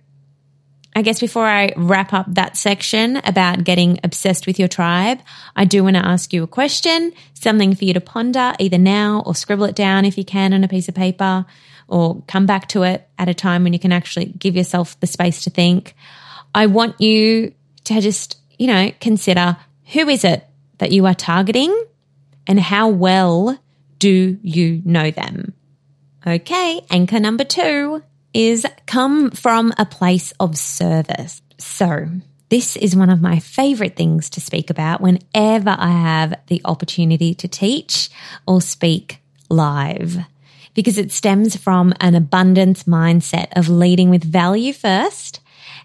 I 0.98 1.04
guess 1.04 1.20
before 1.20 1.46
I 1.46 1.74
wrap 1.77 2.12
up 2.12 2.25
that 2.30 2.58
section 2.58 3.18
about 3.18 3.63
getting 3.63 4.00
obsessed 4.04 4.48
with 4.48 4.58
your 4.58 4.68
tribe, 4.68 5.20
I 5.56 5.63
do 5.63 5.84
want 5.84 5.96
to 5.96 6.04
ask 6.04 6.34
you 6.34 6.42
a 6.42 6.48
question, 6.48 7.13
something 7.36 7.75
for 7.75 7.86
you 7.86 7.94
to 7.94 8.01
ponder 8.01 8.56
either 8.58 8.80
now 8.80 9.22
or 9.24 9.36
scribble 9.36 9.66
it 9.66 9.75
down 9.75 10.06
if 10.06 10.18
you 10.18 10.25
can 10.25 10.56
on 10.56 10.63
a 10.63 10.68
piece 10.68 10.89
of 10.89 10.96
paper 10.96 11.46
or 11.88 12.24
come 12.27 12.48
back 12.48 12.68
to 12.70 12.82
it 12.82 13.08
at 13.20 13.30
a 13.30 13.36
time 13.36 13.63
when 13.63 13.74
you 13.74 13.80
can 13.80 13.92
actually 13.92 14.25
give 14.25 14.56
yourself 14.56 15.00
the 15.00 15.06
space 15.06 15.44
to 15.44 15.51
think. 15.51 15.94
I 16.56 16.66
want 16.66 17.00
you 17.00 17.54
to 17.84 18.01
just, 18.01 18.39
you 18.58 18.66
know, 18.66 18.92
consider 19.00 19.56
who 19.94 20.10
is 20.10 20.24
it 20.24 20.48
that 20.80 20.92
you 20.92 21.06
are 21.06 21.13
targeting 21.13 21.80
and 22.48 22.60
how 22.60 22.88
well 22.88 23.56
do 24.00 24.39
you 24.42 24.82
know 24.84 25.12
them? 25.12 25.54
Okay, 26.25 26.82
anchor 26.89 27.20
number 27.20 27.44
two 27.44 28.01
is 28.38 28.67
come 28.86 29.32
from 29.32 29.74
a 29.79 29.86
place 29.86 30.32
of 30.39 30.56
service. 30.56 31.41
So, 31.58 32.08
this 32.50 32.77
is 32.77 32.96
one 32.96 33.10
of 33.10 33.20
my 33.20 33.39
favorite 33.39 33.96
things 33.96 34.29
to 34.29 34.39
speak 34.39 34.70
about 34.70 35.01
whenever 35.01 35.75
I 35.75 35.89
have 35.89 36.36
the 36.46 36.62
opportunity 36.63 37.34
to 37.34 37.48
teach 37.48 38.10
or 38.46 38.62
speak 38.62 39.22
live 39.50 40.17
because 40.75 41.00
it 41.00 41.12
stems 41.12 41.56
from 41.56 41.96
an 42.00 42.13
abundance 42.13 42.84
mindset 42.84 43.48
of 43.56 43.70
leading 43.70 44.12
with 44.12 44.24
value 44.24 44.72
first 44.72 45.39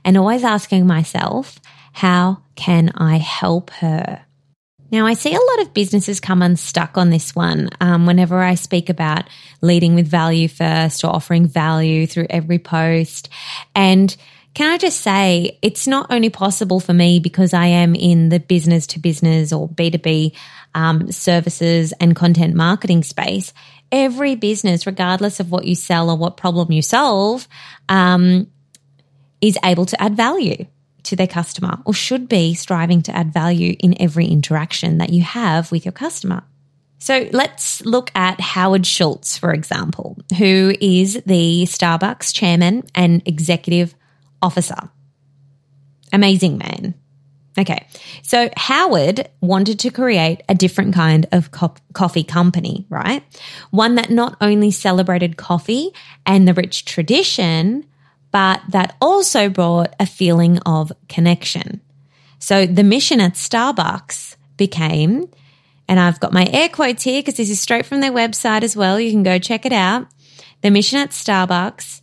and 0.05 0.19
always 0.19 0.45
asking 0.45 0.87
myself, 0.87 1.59
how 1.95 2.43
can 2.55 2.91
I 2.95 3.17
help 3.17 3.71
her? 3.71 4.27
Now, 4.93 5.07
I 5.07 5.15
see 5.15 5.35
a 5.35 5.41
lot 5.41 5.63
of 5.63 5.73
businesses 5.73 6.21
come 6.21 6.43
unstuck 6.43 6.99
on 6.99 7.09
this 7.09 7.35
one 7.35 7.71
um, 7.81 8.05
whenever 8.05 8.43
I 8.43 8.57
speak 8.57 8.91
about 8.91 9.25
leading 9.63 9.95
with 9.95 10.07
value 10.07 10.49
first 10.49 11.03
or 11.03 11.09
offering 11.09 11.47
value 11.47 12.07
through 12.07 12.27
every 12.29 12.59
post. 12.59 13.31
And 13.75 14.15
can 14.53 14.71
I 14.71 14.77
just 14.77 15.01
say, 15.01 15.59
it's 15.63 15.87
not 15.87 16.09
only 16.11 16.29
possible 16.29 16.79
for 16.79 16.93
me 16.93 17.21
because 17.21 17.55
I 17.55 17.67
am 17.67 17.95
in 17.95 18.29
the 18.29 18.39
business 18.39 18.87
to 18.89 18.99
business 18.99 19.51
or 19.51 19.67
B2B 19.67 20.37
um, 20.75 21.11
services 21.11 21.95
and 21.99 22.15
content 22.15 22.55
marketing 22.55 23.03
space. 23.03 23.55
Every 23.91 24.35
business, 24.35 24.87
regardless 24.87 25.41
of 25.41 25.51
what 25.51 25.65
you 25.65 25.75
sell 25.75 26.11
or 26.11 26.19
what 26.19 26.37
problem 26.37 26.71
you 26.71 26.83
solve, 26.83 27.49
um, 27.89 28.47
is 29.41 29.59
able 29.65 29.87
to 29.87 30.03
add 30.03 30.19
value 30.19 30.67
to 31.05 31.17
their 31.17 31.27
customer 31.27 31.79
or 31.85 31.95
should 31.95 32.29
be 32.29 32.55
striving 32.55 33.03
to 33.03 33.17
add 33.17 33.33
value 33.33 33.77
in 33.81 34.01
every 34.01 34.27
interaction 34.27 34.99
that 34.99 35.11
you 35.11 35.23
have 35.23 35.73
with 35.73 35.85
your 35.85 35.93
customer. 35.93 36.43
So 36.99 37.29
let's 37.33 37.85
look 37.85 38.13
at 38.15 38.41
Howard 38.41 38.87
Schultz, 38.87 39.37
for 39.37 39.53
example, 39.53 40.17
who 40.39 40.73
is 40.81 41.21
the 41.27 41.65
Starbucks 41.65 42.33
chairman 42.33 42.85
and 42.95 43.23
executive 43.27 43.95
officer. 44.41 44.89
Amazing 46.13 46.59
man. 46.59 46.95
Okay. 47.59 47.87
So 48.23 48.51
Howard 48.57 49.29
wanted 49.41 49.79
to 49.81 49.91
create 49.91 50.43
a 50.49 50.55
different 50.55 50.95
kind 50.95 51.27
of 51.33 51.51
co- 51.51 51.75
coffee 51.93 52.25
company, 52.25 52.87
right? 52.89 53.23
One 53.71 53.97
that 53.97 54.11
not 54.11 54.37
only 54.41 54.71
celebrated 54.71 55.37
coffee 55.37 55.91
and 56.25 56.49
the 56.49 56.55
rich 56.55 56.85
tradition, 56.85 57.85
but 58.33 58.63
that 58.71 58.97
also 59.01 59.49
brought 59.49 59.95
a 60.01 60.07
feeling 60.07 60.59
of 60.61 60.91
connection. 61.09 61.81
So 62.39 62.67
the 62.67 62.83
mission 62.83 63.21
at 63.21 63.35
Starbucks 63.35 64.37
became, 64.57 65.29
and 65.87 66.01
I've 66.01 66.19
got 66.19 66.33
my 66.33 66.47
air 66.47 66.69
quotes 66.69 67.05
here 67.05 67.21
because 67.21 67.37
this 67.37 67.51
is 67.51 67.61
straight 67.61 67.87
from 67.87 68.01
their 68.01 68.11
website 68.11 68.63
as 68.63 68.75
well. 68.75 68.99
You 68.99 69.13
can 69.13 69.23
go 69.23 69.39
check 69.39 69.65
it 69.65 69.73
out. 69.73 70.09
The 70.63 70.71
mission 70.71 70.99
at 70.99 71.11
Starbucks 71.11 72.01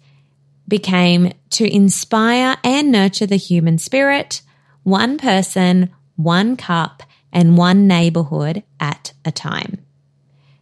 became 0.67 1.33
to 1.51 1.67
inspire 1.67 2.55
and 2.63 2.91
nurture 2.91 3.25
the 3.25 3.35
human 3.35 3.79
spirit, 3.79 4.41
one 4.83 5.17
person, 5.17 5.89
one 6.15 6.55
cup, 6.55 7.03
and 7.33 7.57
one 7.57 7.87
neighborhood 7.87 8.63
at 8.79 9.13
a 9.25 9.31
time. 9.31 9.85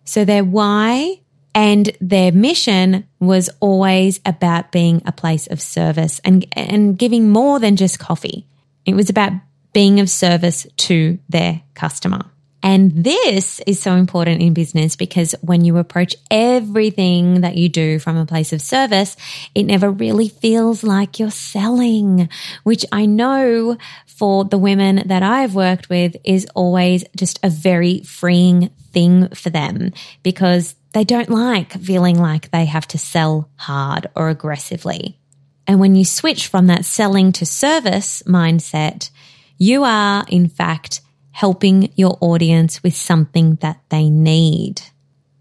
So 0.06 0.24
their 0.24 0.44
why 0.44 1.22
and 1.58 1.90
their 2.00 2.32
mission 2.32 3.08
was 3.20 3.50
always 3.60 4.20
about 4.24 4.72
being 4.72 5.02
a 5.08 5.12
place 5.12 5.48
of 5.48 5.60
service 5.60 6.22
and, 6.24 6.46
and 6.52 7.00
giving 7.00 7.32
more 7.32 7.60
than 7.60 7.76
just 7.76 7.98
coffee. 7.98 8.46
It 8.86 8.94
was 8.94 9.10
about 9.10 9.32
being 9.74 10.00
of 10.00 10.08
service 10.08 10.68
to 10.78 11.18
their 11.30 11.64
customer. 11.74 12.26
And 12.62 13.04
this 13.04 13.60
is 13.66 13.80
so 13.80 13.94
important 13.94 14.40
in 14.40 14.54
business 14.54 14.96
because 14.96 15.34
when 15.42 15.66
you 15.66 15.78
approach 15.78 16.16
everything 16.30 17.42
that 17.42 17.58
you 17.58 17.70
do 17.70 17.98
from 17.98 18.18
a 18.18 18.26
place 18.28 18.54
of 18.54 18.62
service, 18.62 19.18
it 19.56 19.64
never 19.64 19.90
really 19.90 20.30
feels 20.30 20.84
like 20.84 21.18
you're 21.18 21.32
selling, 21.32 22.30
which 22.66 22.86
I 22.92 23.08
know 23.08 23.78
for 24.06 24.46
the 24.46 24.60
women 24.60 25.08
that 25.08 25.24
I've 25.24 25.56
worked 25.56 25.90
with 25.90 26.18
is 26.24 26.46
always 26.54 27.04
just 27.16 27.40
a 27.42 27.50
very 27.50 28.02
freeing 28.02 28.70
thing 28.92 29.30
for 29.30 29.50
them 29.50 29.92
because 30.24 30.76
they 30.94 31.04
don't 31.04 31.30
like 31.30 31.74
feeling 31.74 32.20
like 32.20 32.52
they 32.52 32.66
have 32.66 32.88
to 32.88 32.98
sell 32.98 33.50
hard 33.56 34.08
or 34.16 34.30
aggressively. 34.30 35.20
And 35.68 35.80
when 35.80 35.96
you 35.96 36.06
switch 36.06 36.48
from 36.48 36.68
that 36.68 36.86
selling 36.86 37.32
to 37.34 37.46
service 37.46 38.24
mindset, 38.26 39.10
you 39.58 39.84
are 39.84 40.26
in 40.28 40.48
fact 40.48 41.02
helping 41.32 41.92
your 41.96 42.18
audience 42.22 42.82
with 42.82 42.96
something 42.96 43.56
that 43.56 43.80
they 43.90 44.10
need. 44.10 44.82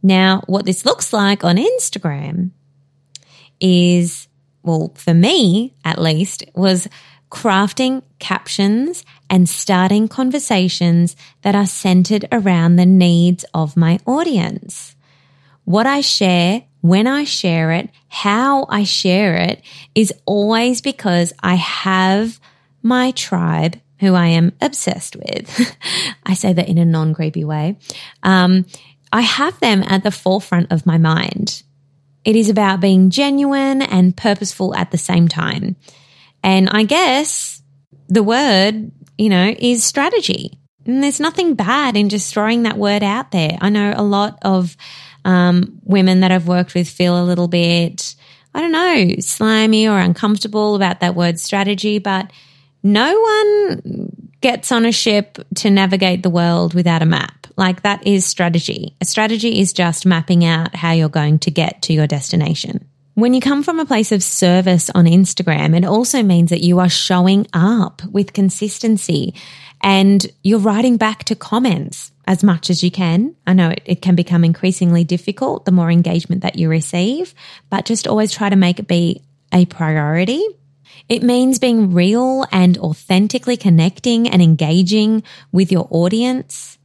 Now, 0.03 0.43
what 0.47 0.67
this 0.67 0.85
looks 0.85 1.12
like 1.12 1.43
on 1.43 1.57
Instagram 1.57 2.50
is, 3.61 4.29
well, 4.62 4.93
for 4.95 5.15
me 5.15 5.75
at 5.85 6.00
least, 6.00 6.45
was 6.55 6.88
crafting 7.30 8.02
captions 8.18 9.04
and 9.28 9.49
starting 9.49 10.09
conversations 10.09 11.16
that 11.42 11.54
are 11.54 11.66
centered 11.66 12.26
around 12.30 12.76
the 12.76 12.87
needs 12.87 13.45
of 13.52 13.76
my 13.76 13.99
audience. 14.06 14.95
What 15.64 15.87
I 15.87 16.00
share, 16.00 16.62
when 16.80 17.06
I 17.06 17.25
share 17.25 17.73
it, 17.73 17.90
how 18.09 18.66
I 18.68 18.85
share 18.85 19.37
it 19.37 19.62
is 19.95 20.12
always 20.25 20.80
because 20.80 21.33
I 21.42 21.56
have 21.56 22.38
my 22.83 23.11
tribe 23.11 23.80
who 23.99 24.14
I 24.14 24.28
am 24.28 24.52
obsessed 24.61 25.16
with. 25.16 25.76
I 26.26 26.35
say 26.35 26.52
that 26.52 26.68
in 26.68 26.78
a 26.78 26.85
non 26.85 27.14
creepy 27.14 27.45
way. 27.45 27.76
Um, 28.23 28.66
I 29.12 29.23
have 29.23 29.59
them 29.61 29.83
at 29.85 30.02
the 30.02 30.11
forefront 30.11 30.71
of 30.71 30.87
my 30.87 30.99
mind. 30.99 31.62
It 32.25 32.37
is 32.37 32.49
about 32.49 32.80
being 32.80 33.11
genuine 33.11 33.83
and 33.83 34.16
purposeful 34.16 34.75
at 34.75 34.90
the 34.90 34.99
same 34.99 35.28
time. 35.28 35.76
And 36.43 36.69
I 36.71 36.85
guess 36.85 37.62
the 38.09 38.23
word, 38.23 38.93
you 39.19 39.28
know, 39.28 39.55
is 39.59 39.85
strategy. 39.85 40.59
And 40.85 41.02
there's 41.02 41.21
nothing 41.21 41.55
bad 41.55 41.97
in 41.97 42.09
just 42.09 42.33
throwing 42.33 42.62
that 42.62 42.78
word 42.78 43.02
out 43.02 43.33
there. 43.33 43.59
I 43.61 43.71
know 43.71 43.93
a 43.97 44.02
lot 44.02 44.38
of 44.43 44.76
um, 45.25 45.81
women 45.83 46.21
that 46.21 46.31
I've 46.31 46.47
worked 46.47 46.75
with 46.75 46.88
feel 46.88 47.21
a 47.21 47.25
little 47.25 47.49
bit, 47.49 48.14
I 48.55 48.61
don't 48.61 48.73
know, 48.73 49.16
slimy 49.19 49.88
or 49.88 49.99
uncomfortable 49.99 50.76
about 50.76 51.00
that 51.00 51.16
word 51.16 51.40
strategy, 51.40 51.99
but 51.99 52.31
no 52.85 53.21
one 53.21 54.12
gets 54.40 54.71
on 54.71 54.87
a 54.87 54.93
ship 54.93 55.38
to 55.57 55.71
navigate 55.71 56.23
the 56.23 56.31
world 56.31 56.73
without 56.73 57.02
a 57.02 57.07
map. 57.07 57.49
Like 57.57 57.83
that 57.83 58.07
is 58.07 58.25
strategy. 58.25 58.95
A 59.00 59.05
strategy 59.05 59.59
is 59.59 59.73
just 59.73 60.07
mapping 60.07 60.45
out 60.45 60.75
how 60.76 60.93
you're 60.93 61.09
going 61.09 61.40
to 61.40 61.50
get 61.50 61.83
to 61.83 61.93
your 61.93 62.07
destination. 62.07 62.87
When 63.17 63.33
you 63.33 63.41
come 63.41 63.63
from 63.63 63.81
a 63.81 63.87
place 63.87 64.13
of 64.13 64.23
service 64.23 64.91
on 64.91 65.07
Instagram, 65.07 65.75
it 65.75 65.87
also 65.87 66.23
means 66.23 66.51
that 66.51 66.63
you 66.63 66.81
are 66.81 66.89
showing 66.91 67.47
up 67.55 68.05
with 68.05 68.35
consistency 68.35 69.33
and 69.81 70.27
you're 70.43 70.59
writing 70.59 70.99
back 70.99 71.25
to 71.25 71.35
comments 71.35 72.13
as 72.27 72.45
much 72.45 72.69
as 72.69 72.83
you 72.83 72.91
can. 72.91 73.35
I 73.47 73.55
know 73.55 73.71
it, 73.71 73.81
it, 73.87 74.03
can 74.03 74.17
become 74.17 74.45
increasingly 74.45 75.03
difficult 75.03 75.65
the 75.65 75.73
more 75.73 75.91
engagement 75.91 76.43
that 76.43 76.57
you 76.57 76.69
receive, 76.69 77.35
but 77.71 77.87
just 77.87 78.07
always 78.07 78.33
try 78.33 78.51
to 78.51 78.57
make 78.57 78.81
it 78.81 78.87
be 78.87 79.23
a 79.51 79.65
priority 79.65 80.47
it 81.09 81.23
means 81.23 81.59
being 81.59 81.95
real 81.95 82.45
and 82.51 82.77
authentically 82.79 83.57
connecting 83.57 84.29
and 84.29 84.43
engaging 84.43 85.23
with 85.53 85.71
your 85.71 85.87
audience 85.91 86.75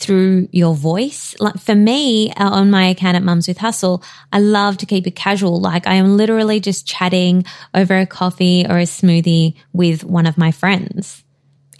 through 0.00 0.48
your 0.50 0.74
voice. 0.74 1.36
Like 1.38 1.58
for 1.58 1.74
me, 1.74 2.32
uh, 2.32 2.50
on 2.50 2.70
my 2.70 2.86
account 2.86 3.16
at 3.16 3.22
Mums 3.22 3.46
with 3.46 3.58
Hustle, 3.58 4.02
I 4.32 4.40
love 4.40 4.78
to 4.78 4.86
keep 4.86 5.06
it 5.06 5.14
casual. 5.14 5.60
Like 5.60 5.86
I 5.86 5.94
am 5.94 6.16
literally 6.16 6.58
just 6.58 6.86
chatting 6.86 7.44
over 7.74 7.96
a 7.96 8.06
coffee 8.06 8.66
or 8.66 8.78
a 8.78 8.84
smoothie 8.84 9.54
with 9.72 10.02
one 10.02 10.26
of 10.26 10.38
my 10.38 10.50
friends. 10.50 11.22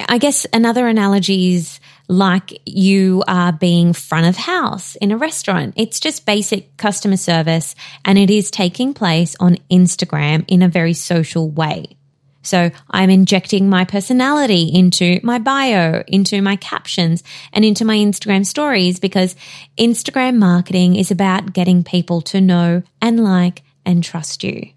I 0.09 0.19
guess 0.19 0.47
another 0.53 0.87
analogy 0.87 1.55
is 1.55 1.81
like 2.09 2.61
you 2.67 3.23
are 3.29 3.53
being 3.53 3.93
front 3.93 4.27
of 4.27 4.37
house 4.37 4.97
in 4.97 5.13
a 5.13 5.17
restaurant. 5.17 5.75
It's 5.77 6.01
just 6.01 6.27
basic 6.27 6.77
customer 6.77 7.17
service 7.17 7.75
and 8.05 8.19
it 8.19 8.31
is 8.31 8.51
taking 8.51 8.95
place 8.95 9.37
on 9.41 9.59
Instagram 9.71 10.45
in 10.49 10.63
a 10.63 10.69
very 10.69 10.95
social 10.95 11.51
way. 11.51 11.97
So 12.43 12.71
I'm 12.91 13.11
injecting 13.11 13.69
my 13.69 13.85
personality 13.85 14.71
into 14.73 15.21
my 15.23 15.39
bio, 15.39 16.03
into 16.07 16.41
my 16.41 16.57
captions 16.57 17.23
and 17.53 17.65
into 17.65 17.85
my 17.85 17.97
Instagram 17.97 18.47
stories 18.47 18.99
because 18.99 19.37
Instagram 19.79 20.37
marketing 20.37 20.97
is 20.97 21.11
about 21.11 21.53
getting 21.53 21.85
people 21.85 22.23
to 22.23 22.41
know 22.41 22.83
and 23.03 23.23
like 23.23 23.63
and 23.85 24.03
trust 24.03 24.43
you. 24.43 24.71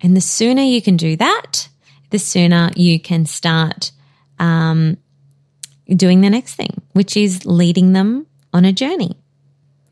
And 0.00 0.16
the 0.16 0.20
sooner 0.20 0.62
you 0.62 0.82
can 0.82 0.96
do 0.96 1.16
that, 1.16 1.68
the 2.10 2.18
sooner 2.18 2.70
you 2.76 3.00
can 3.00 3.26
start 3.26 3.92
um, 4.38 4.96
doing 5.88 6.20
the 6.20 6.30
next 6.30 6.54
thing, 6.54 6.82
which 6.92 7.16
is 7.16 7.46
leading 7.46 7.92
them 7.92 8.26
on 8.52 8.64
a 8.64 8.72
journey. 8.72 9.16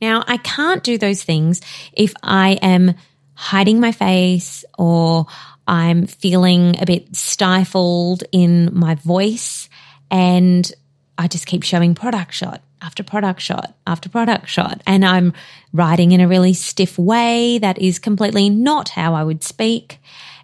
Now, 0.01 0.25
I 0.27 0.39
can't 0.39 0.83
do 0.83 0.97
those 0.97 1.23
things 1.23 1.61
if 1.93 2.15
I 2.23 2.53
am 2.63 2.95
hiding 3.41 3.81
my 3.81 3.91
face 3.91 4.67
or 4.79 5.25
I'm 5.67 6.07
feeling 6.07 6.77
a 6.79 6.85
bit 6.85 7.17
stifled 7.17 8.23
in 8.33 8.69
my 8.79 8.97
voice 8.97 9.71
and 10.11 10.71
I 11.17 11.27
just 11.27 11.47
keep 11.47 11.63
showing 11.63 11.95
product 11.95 12.35
shot 12.35 12.63
after 12.83 13.03
product 13.03 13.41
shot 13.41 13.75
after 13.87 14.11
product 14.11 14.47
shot. 14.47 14.83
And 14.87 15.07
I'm 15.07 15.33
writing 15.73 16.13
in 16.13 16.21
a 16.21 16.29
really 16.29 16.53
stiff 16.53 16.99
way 16.99 17.57
that 17.59 17.79
is 17.79 17.99
completely 17.99 18.51
not 18.51 18.91
how 18.91 19.15
I 19.15 19.25
would 19.25 19.43
speak. 19.43 20.01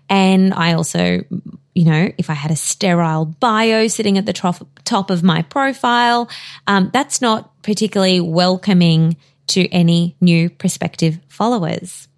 And 0.09 0.55
I 0.55 0.73
also 0.73 1.23
you 1.75 1.85
know, 1.85 2.11
if 2.17 2.31
I 2.31 2.33
had 2.33 2.51
a 2.51 2.57
sterile 2.57 3.27
bio 3.27 3.87
sitting 3.89 4.17
at 4.17 4.25
the 4.25 4.33
top, 4.33 4.67
top 4.87 5.11
of 5.11 5.23
my 5.23 5.43
profile, 5.43 6.31
um, 6.67 6.89
that's 6.91 7.21
not 7.21 7.63
particularly 7.63 8.19
welcoming 8.19 9.19
to 9.49 9.69
any 9.69 10.17
new 10.19 10.49
prospective 10.49 11.19
followers. 11.29 12.09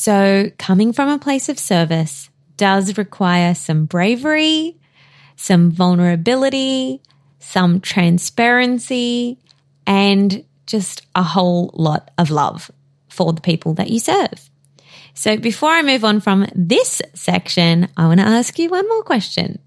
So 0.00 0.52
coming 0.58 0.92
from 0.92 1.08
a 1.08 1.18
place 1.18 1.48
of 1.48 1.58
service 1.58 2.30
does 2.56 2.96
require 2.96 3.52
some 3.56 3.86
bravery, 3.86 4.76
some 5.34 5.72
vulnerability, 5.72 7.02
some 7.40 7.80
transparency, 7.80 9.40
and 9.88 10.44
just 10.68 11.04
a 11.16 11.24
whole 11.24 11.72
lot 11.74 12.12
of 12.16 12.30
love 12.30 12.70
for 13.08 13.32
the 13.32 13.40
people 13.40 13.74
that 13.74 13.90
you 13.90 13.98
serve. 13.98 14.48
So 15.14 15.36
before 15.36 15.70
I 15.70 15.82
move 15.82 16.04
on 16.04 16.20
from 16.20 16.46
this 16.54 17.02
section, 17.14 17.88
I 17.96 18.06
want 18.06 18.20
to 18.20 18.26
ask 18.26 18.56
you 18.56 18.70
one 18.70 18.86
more 18.86 19.02
question. 19.02 19.58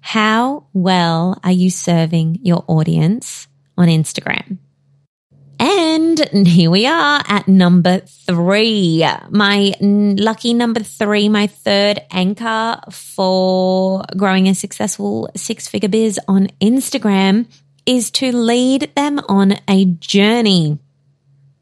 How 0.00 0.68
well 0.72 1.38
are 1.44 1.52
you 1.52 1.68
serving 1.68 2.38
your 2.42 2.64
audience 2.66 3.46
on 3.76 3.88
Instagram? 3.88 4.56
And 5.58 6.46
here 6.46 6.70
we 6.70 6.86
are 6.86 7.22
at 7.26 7.48
number 7.48 8.00
three. 8.00 9.06
My 9.30 9.74
lucky 9.80 10.54
number 10.54 10.80
three, 10.80 11.28
my 11.28 11.46
third 11.46 12.00
anchor 12.10 12.80
for 12.90 14.04
growing 14.16 14.48
a 14.48 14.54
successful 14.54 15.30
six 15.36 15.68
figure 15.68 15.88
biz 15.88 16.18
on 16.28 16.48
Instagram 16.60 17.46
is 17.86 18.10
to 18.12 18.34
lead 18.34 18.92
them 18.94 19.20
on 19.28 19.58
a 19.68 19.84
journey. 19.84 20.78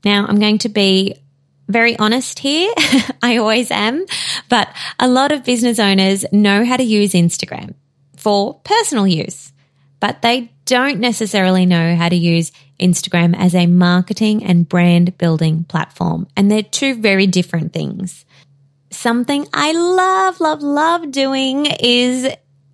Now, 0.05 0.27
I'm 0.27 0.39
going 0.39 0.59
to 0.59 0.69
be 0.69 1.17
very 1.69 1.99
honest 1.99 2.39
here. 2.39 2.73
I 3.23 3.37
always 3.39 3.71
am. 3.71 4.05
But 4.49 4.69
a 4.99 5.09
lot 5.09 5.33
of 5.33 5.45
business 5.45 5.79
owners 5.79 6.25
know 6.33 6.65
how 6.65 6.77
to 6.77 6.83
use 6.83 7.13
Instagram 7.13 7.75
for 8.17 8.61
personal 8.65 9.07
use, 9.07 9.52
but 10.03 10.21
they 10.21 10.53
don't 10.65 10.99
necessarily 10.99 11.65
know 11.65 11.95
how 11.95 12.09
to 12.09 12.17
use 12.17 12.51
Instagram 12.81 13.37
as 13.39 13.55
a 13.55 13.69
marketing 13.69 14.43
and 14.43 14.69
brand 14.69 15.17
building 15.17 15.63
platform. 15.63 16.27
And 16.37 16.51
they're 16.51 16.65
two 16.65 16.97
very 16.97 17.29
different 17.29 17.73
things. 17.73 18.25
Something 18.91 19.47
I 19.55 19.71
love, 19.71 20.41
love, 20.41 20.61
love 20.61 21.13
doing 21.13 21.67
is 21.67 22.29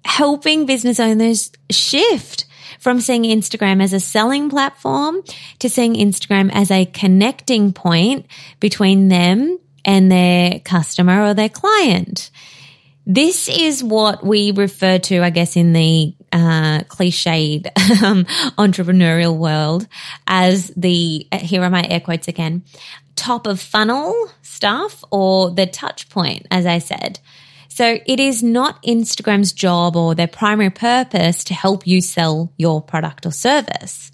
helping 0.06 0.64
business 0.64 0.98
owners 0.98 1.52
shift 1.70 2.46
from 2.78 2.98
seeing 2.98 3.24
Instagram 3.24 3.82
as 3.82 3.92
a 3.92 4.00
selling 4.00 4.48
platform 4.48 5.22
to 5.58 5.68
seeing 5.68 5.96
Instagram 5.96 6.48
as 6.50 6.70
a 6.70 6.86
connecting 6.86 7.74
point 7.74 8.24
between 8.58 9.08
them 9.08 9.58
and 9.84 10.10
their 10.10 10.60
customer 10.60 11.26
or 11.26 11.34
their 11.34 11.50
client. 11.50 12.30
This 13.10 13.48
is 13.48 13.82
what 13.82 14.22
we 14.22 14.50
refer 14.50 14.98
to, 14.98 15.22
I 15.22 15.30
guess, 15.30 15.56
in 15.56 15.72
the 15.72 16.14
uh, 16.30 16.80
cliched 16.80 17.66
um, 18.02 18.24
entrepreneurial 18.58 19.34
world 19.34 19.88
as 20.26 20.68
the, 20.76 21.26
here 21.32 21.62
are 21.62 21.70
my 21.70 21.86
air 21.88 22.00
quotes 22.00 22.28
again, 22.28 22.64
top 23.16 23.46
of 23.46 23.60
funnel 23.60 24.14
stuff 24.42 25.02
or 25.10 25.50
the 25.50 25.64
touch 25.64 26.10
point, 26.10 26.46
as 26.50 26.66
I 26.66 26.80
said. 26.80 27.18
So 27.68 27.98
it 28.04 28.20
is 28.20 28.42
not 28.42 28.82
Instagram's 28.82 29.52
job 29.52 29.96
or 29.96 30.14
their 30.14 30.28
primary 30.28 30.68
purpose 30.68 31.44
to 31.44 31.54
help 31.54 31.86
you 31.86 32.02
sell 32.02 32.52
your 32.58 32.82
product 32.82 33.24
or 33.24 33.32
service. 33.32 34.12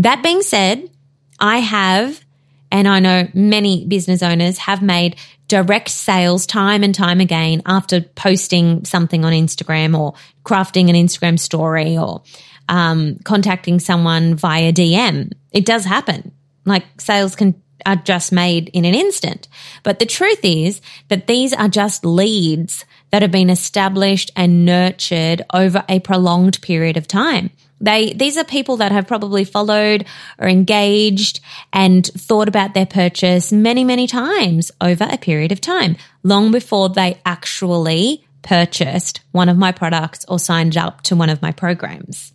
That 0.00 0.20
being 0.24 0.42
said, 0.42 0.90
I 1.38 1.58
have, 1.58 2.24
and 2.72 2.88
I 2.88 2.98
know 2.98 3.28
many 3.34 3.86
business 3.86 4.20
owners 4.20 4.58
have 4.58 4.82
made 4.82 5.14
direct 5.52 5.90
sales 5.90 6.46
time 6.46 6.82
and 6.82 6.94
time 6.94 7.20
again 7.20 7.60
after 7.66 8.00
posting 8.00 8.86
something 8.86 9.22
on 9.22 9.34
Instagram 9.34 9.94
or 9.94 10.14
crafting 10.46 10.88
an 10.88 10.96
Instagram 10.96 11.38
story 11.38 11.98
or 11.98 12.22
um, 12.70 13.18
contacting 13.24 13.78
someone 13.78 14.34
via 14.34 14.72
DM. 14.72 15.30
It 15.50 15.66
does 15.66 15.84
happen. 15.84 16.32
Like 16.64 16.84
sales 16.98 17.36
can 17.36 17.60
are 17.84 17.96
just 17.96 18.32
made 18.32 18.70
in 18.70 18.86
an 18.86 18.94
instant. 18.94 19.46
But 19.82 19.98
the 19.98 20.06
truth 20.06 20.40
is 20.42 20.80
that 21.08 21.26
these 21.26 21.52
are 21.52 21.68
just 21.68 22.02
leads 22.06 22.86
that 23.10 23.20
have 23.20 23.30
been 23.30 23.50
established 23.50 24.30
and 24.34 24.64
nurtured 24.64 25.42
over 25.52 25.84
a 25.86 26.00
prolonged 26.00 26.62
period 26.62 26.96
of 26.96 27.06
time. 27.06 27.50
They, 27.82 28.12
these 28.12 28.38
are 28.38 28.44
people 28.44 28.76
that 28.78 28.92
have 28.92 29.08
probably 29.08 29.44
followed 29.44 30.06
or 30.38 30.48
engaged 30.48 31.40
and 31.72 32.06
thought 32.06 32.48
about 32.48 32.74
their 32.74 32.86
purchase 32.86 33.52
many, 33.52 33.82
many 33.82 34.06
times 34.06 34.70
over 34.80 35.06
a 35.10 35.18
period 35.18 35.50
of 35.50 35.60
time, 35.60 35.96
long 36.22 36.52
before 36.52 36.88
they 36.88 37.20
actually 37.26 38.24
purchased 38.42 39.20
one 39.32 39.48
of 39.48 39.58
my 39.58 39.72
products 39.72 40.24
or 40.28 40.38
signed 40.38 40.76
up 40.76 41.02
to 41.02 41.16
one 41.16 41.28
of 41.28 41.42
my 41.42 41.50
programs. 41.50 42.32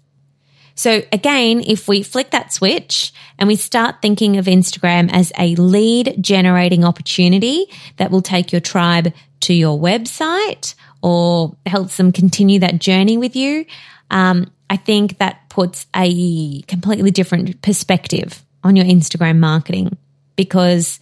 So 0.75 1.01
again, 1.11 1.63
if 1.65 1.87
we 1.87 2.03
flick 2.03 2.31
that 2.31 2.53
switch 2.53 3.11
and 3.39 3.47
we 3.47 3.55
start 3.55 3.95
thinking 4.01 4.37
of 4.37 4.45
Instagram 4.45 5.09
as 5.11 5.31
a 5.39 5.55
lead 5.55 6.17
generating 6.21 6.83
opportunity 6.83 7.65
that 7.95 8.11
will 8.11 8.21
take 8.21 8.51
your 8.51 8.61
tribe 8.61 9.11
to 9.39 9.53
your 9.53 9.79
website 9.79 10.75
or 11.01 11.55
helps 11.65 11.97
them 11.97 12.11
continue 12.11 12.59
that 12.59 12.79
journey 12.79 13.17
with 13.17 13.35
you, 13.35 13.65
um, 14.11 14.51
I 14.69 14.77
think 14.77 15.17
that 15.19 15.49
puts 15.49 15.85
a 15.95 16.61
completely 16.63 17.11
different 17.11 17.61
perspective 17.61 18.43
on 18.63 18.75
your 18.75 18.85
Instagram 18.85 19.37
marketing 19.39 19.97
because 20.35 20.99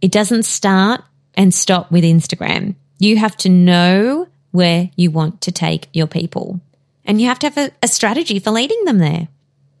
it 0.00 0.12
doesn't 0.12 0.44
start 0.44 1.02
and 1.34 1.52
stop 1.52 1.90
with 1.90 2.04
Instagram. 2.04 2.74
You 2.98 3.16
have 3.16 3.36
to 3.38 3.48
know 3.48 4.28
where 4.50 4.90
you 4.96 5.10
want 5.10 5.42
to 5.42 5.52
take 5.52 5.88
your 5.92 6.06
people. 6.06 6.60
And 7.04 7.20
you 7.20 7.28
have 7.28 7.38
to 7.40 7.46
have 7.50 7.58
a, 7.58 7.70
a 7.82 7.88
strategy 7.88 8.38
for 8.38 8.50
leading 8.50 8.84
them 8.84 8.98
there. 8.98 9.28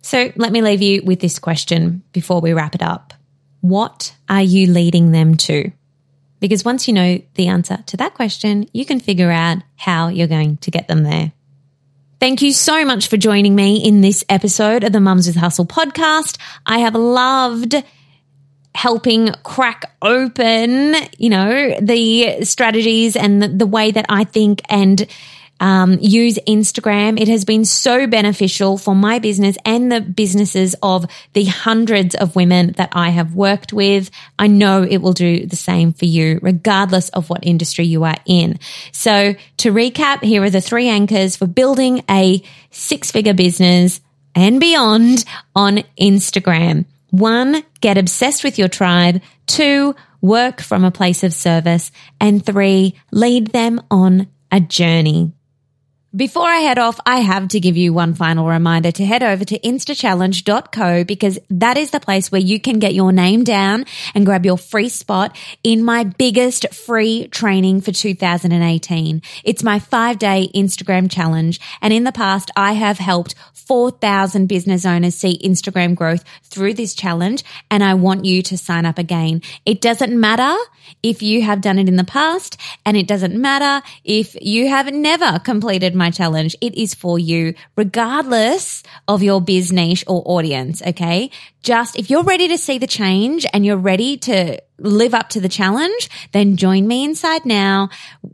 So 0.02 0.32
let 0.36 0.52
me 0.52 0.62
leave 0.62 0.82
you 0.82 1.02
with 1.02 1.20
this 1.20 1.38
question 1.38 2.02
before 2.12 2.40
we 2.40 2.52
wrap 2.52 2.74
it 2.74 2.82
up. 2.82 3.12
What 3.60 4.14
are 4.28 4.42
you 4.42 4.70
leading 4.70 5.10
them 5.10 5.36
to? 5.38 5.72
Because 6.38 6.64
once 6.64 6.86
you 6.86 6.94
know 6.94 7.20
the 7.34 7.48
answer 7.48 7.78
to 7.86 7.96
that 7.96 8.14
question, 8.14 8.68
you 8.72 8.84
can 8.84 9.00
figure 9.00 9.30
out 9.30 9.58
how 9.76 10.08
you're 10.08 10.28
going 10.28 10.58
to 10.58 10.70
get 10.70 10.86
them 10.86 11.02
there. 11.02 11.32
Thank 12.18 12.40
you 12.40 12.52
so 12.52 12.84
much 12.86 13.08
for 13.08 13.18
joining 13.18 13.54
me 13.54 13.84
in 13.84 14.00
this 14.00 14.24
episode 14.30 14.84
of 14.84 14.92
the 14.92 15.00
Mums 15.00 15.26
with 15.26 15.36
Hustle 15.36 15.66
podcast. 15.66 16.38
I 16.64 16.78
have 16.78 16.94
loved 16.94 17.74
helping 18.74 19.32
crack 19.42 19.94
open, 20.00 20.94
you 21.18 21.28
know, 21.28 21.78
the 21.78 22.42
strategies 22.42 23.16
and 23.16 23.42
the, 23.42 23.48
the 23.48 23.66
way 23.66 23.90
that 23.90 24.06
I 24.08 24.24
think 24.24 24.62
and 24.70 25.06
um, 25.60 25.98
use 26.00 26.38
Instagram. 26.46 27.20
It 27.20 27.28
has 27.28 27.44
been 27.44 27.64
so 27.64 28.06
beneficial 28.06 28.78
for 28.78 28.94
my 28.94 29.18
business 29.18 29.56
and 29.64 29.90
the 29.90 30.00
businesses 30.00 30.74
of 30.82 31.06
the 31.32 31.44
hundreds 31.44 32.14
of 32.14 32.36
women 32.36 32.72
that 32.72 32.90
I 32.92 33.10
have 33.10 33.34
worked 33.34 33.72
with. 33.72 34.10
I 34.38 34.46
know 34.46 34.82
it 34.82 34.98
will 34.98 35.12
do 35.12 35.46
the 35.46 35.56
same 35.56 35.92
for 35.92 36.04
you, 36.04 36.38
regardless 36.42 37.08
of 37.10 37.30
what 37.30 37.44
industry 37.44 37.86
you 37.86 38.04
are 38.04 38.16
in. 38.26 38.58
So 38.92 39.34
to 39.58 39.72
recap, 39.72 40.22
here 40.22 40.42
are 40.42 40.50
the 40.50 40.60
three 40.60 40.88
anchors 40.88 41.36
for 41.36 41.46
building 41.46 42.04
a 42.10 42.42
six 42.70 43.10
figure 43.10 43.34
business 43.34 44.00
and 44.34 44.60
beyond 44.60 45.24
on 45.54 45.84
Instagram. 45.98 46.84
One, 47.10 47.64
get 47.80 47.96
obsessed 47.96 48.44
with 48.44 48.58
your 48.58 48.68
tribe. 48.68 49.22
Two, 49.46 49.94
work 50.20 50.60
from 50.60 50.84
a 50.84 50.90
place 50.90 51.24
of 51.24 51.32
service. 51.32 51.90
And 52.20 52.44
three, 52.44 52.94
lead 53.10 53.48
them 53.48 53.80
on 53.90 54.26
a 54.52 54.60
journey. 54.60 55.32
Before 56.16 56.46
I 56.46 56.60
head 56.60 56.78
off, 56.78 56.98
I 57.04 57.18
have 57.18 57.48
to 57.48 57.60
give 57.60 57.76
you 57.76 57.92
one 57.92 58.14
final 58.14 58.46
reminder 58.46 58.90
to 58.90 59.04
head 59.04 59.22
over 59.22 59.44
to 59.44 59.58
instachallenge.co 59.58 61.04
because 61.04 61.38
that 61.50 61.76
is 61.76 61.90
the 61.90 62.00
place 62.00 62.32
where 62.32 62.40
you 62.40 62.58
can 62.58 62.78
get 62.78 62.94
your 62.94 63.12
name 63.12 63.44
down 63.44 63.84
and 64.14 64.24
grab 64.24 64.46
your 64.46 64.56
free 64.56 64.88
spot 64.88 65.36
in 65.62 65.84
my 65.84 66.04
biggest 66.04 66.72
free 66.72 67.28
training 67.28 67.82
for 67.82 67.92
2018. 67.92 69.20
It's 69.44 69.62
my 69.62 69.78
five 69.78 70.18
day 70.18 70.48
Instagram 70.54 71.10
challenge. 71.10 71.60
And 71.82 71.92
in 71.92 72.04
the 72.04 72.12
past, 72.12 72.50
I 72.56 72.72
have 72.72 72.96
helped 72.96 73.34
4,000 73.52 74.46
business 74.46 74.86
owners 74.86 75.16
see 75.16 75.38
Instagram 75.44 75.94
growth 75.94 76.24
through 76.44 76.74
this 76.74 76.94
challenge. 76.94 77.44
And 77.70 77.84
I 77.84 77.92
want 77.92 78.24
you 78.24 78.40
to 78.42 78.56
sign 78.56 78.86
up 78.86 78.98
again. 78.98 79.42
It 79.66 79.82
doesn't 79.82 80.18
matter 80.18 80.56
if 81.02 81.22
you 81.22 81.42
have 81.42 81.60
done 81.60 81.78
it 81.78 81.88
in 81.88 81.96
the 81.96 82.04
past 82.04 82.60
and 82.84 82.96
it 82.96 83.06
doesn't 83.06 83.34
matter 83.34 83.84
if 84.04 84.36
you 84.40 84.68
have 84.68 84.92
never 84.92 85.38
completed 85.40 85.94
my 85.94 86.05
challenge. 86.10 86.56
It 86.60 86.74
is 86.74 86.94
for 86.94 87.18
you 87.18 87.54
regardless 87.76 88.82
of 89.08 89.22
your 89.22 89.40
biz 89.40 89.72
niche 89.72 90.04
or 90.06 90.22
audience. 90.26 90.82
Okay. 90.82 91.30
Just 91.62 91.98
if 91.98 92.10
you're 92.10 92.22
ready 92.22 92.48
to 92.48 92.58
see 92.58 92.78
the 92.78 92.86
change 92.86 93.46
and 93.52 93.66
you're 93.66 93.76
ready 93.76 94.16
to 94.18 94.60
live 94.78 95.14
up 95.14 95.30
to 95.30 95.40
the 95.40 95.48
challenge, 95.48 96.10
then 96.32 96.56
join 96.56 96.86
me 96.86 97.04
inside 97.04 97.44
now. 97.44 97.88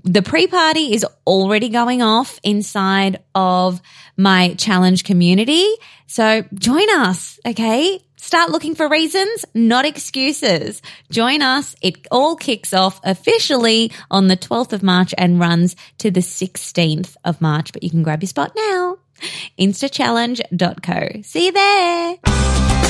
The 0.05 0.23
pre-party 0.23 0.93
is 0.93 1.07
already 1.27 1.69
going 1.69 2.03
off 2.03 2.39
inside 2.43 3.23
of 3.35 3.81
my 4.17 4.55
challenge 4.55 5.05
community. 5.05 5.67
So 6.07 6.45
join 6.55 6.89
us. 6.91 7.39
Okay. 7.47 8.01
Start 8.23 8.51
looking 8.51 8.77
for 8.77 8.89
reasons, 8.89 9.45
not 9.53 9.85
excuses. 9.85 10.81
Join 11.11 11.43
us. 11.43 11.75
It 11.83 12.07
all 12.09 12.37
kicks 12.37 12.73
off 12.73 13.01
officially 13.03 13.91
on 14.13 14.29
the 14.29 14.37
12th 14.37 14.73
of 14.73 14.81
March 14.81 15.13
and 15.19 15.41
runs 15.41 15.75
to 15.99 16.13
the 16.13 16.21
16th 16.21 17.17
of 17.25 17.41
March, 17.41 17.73
but 17.73 17.83
you 17.83 17.91
can 17.91 18.05
grab 18.05 18.23
your 18.23 18.29
spot 18.29 18.53
now. 18.57 18.99
Instachallenge.co. 19.59 21.23
See 21.23 21.47
you 21.47 21.53
there. 21.53 22.82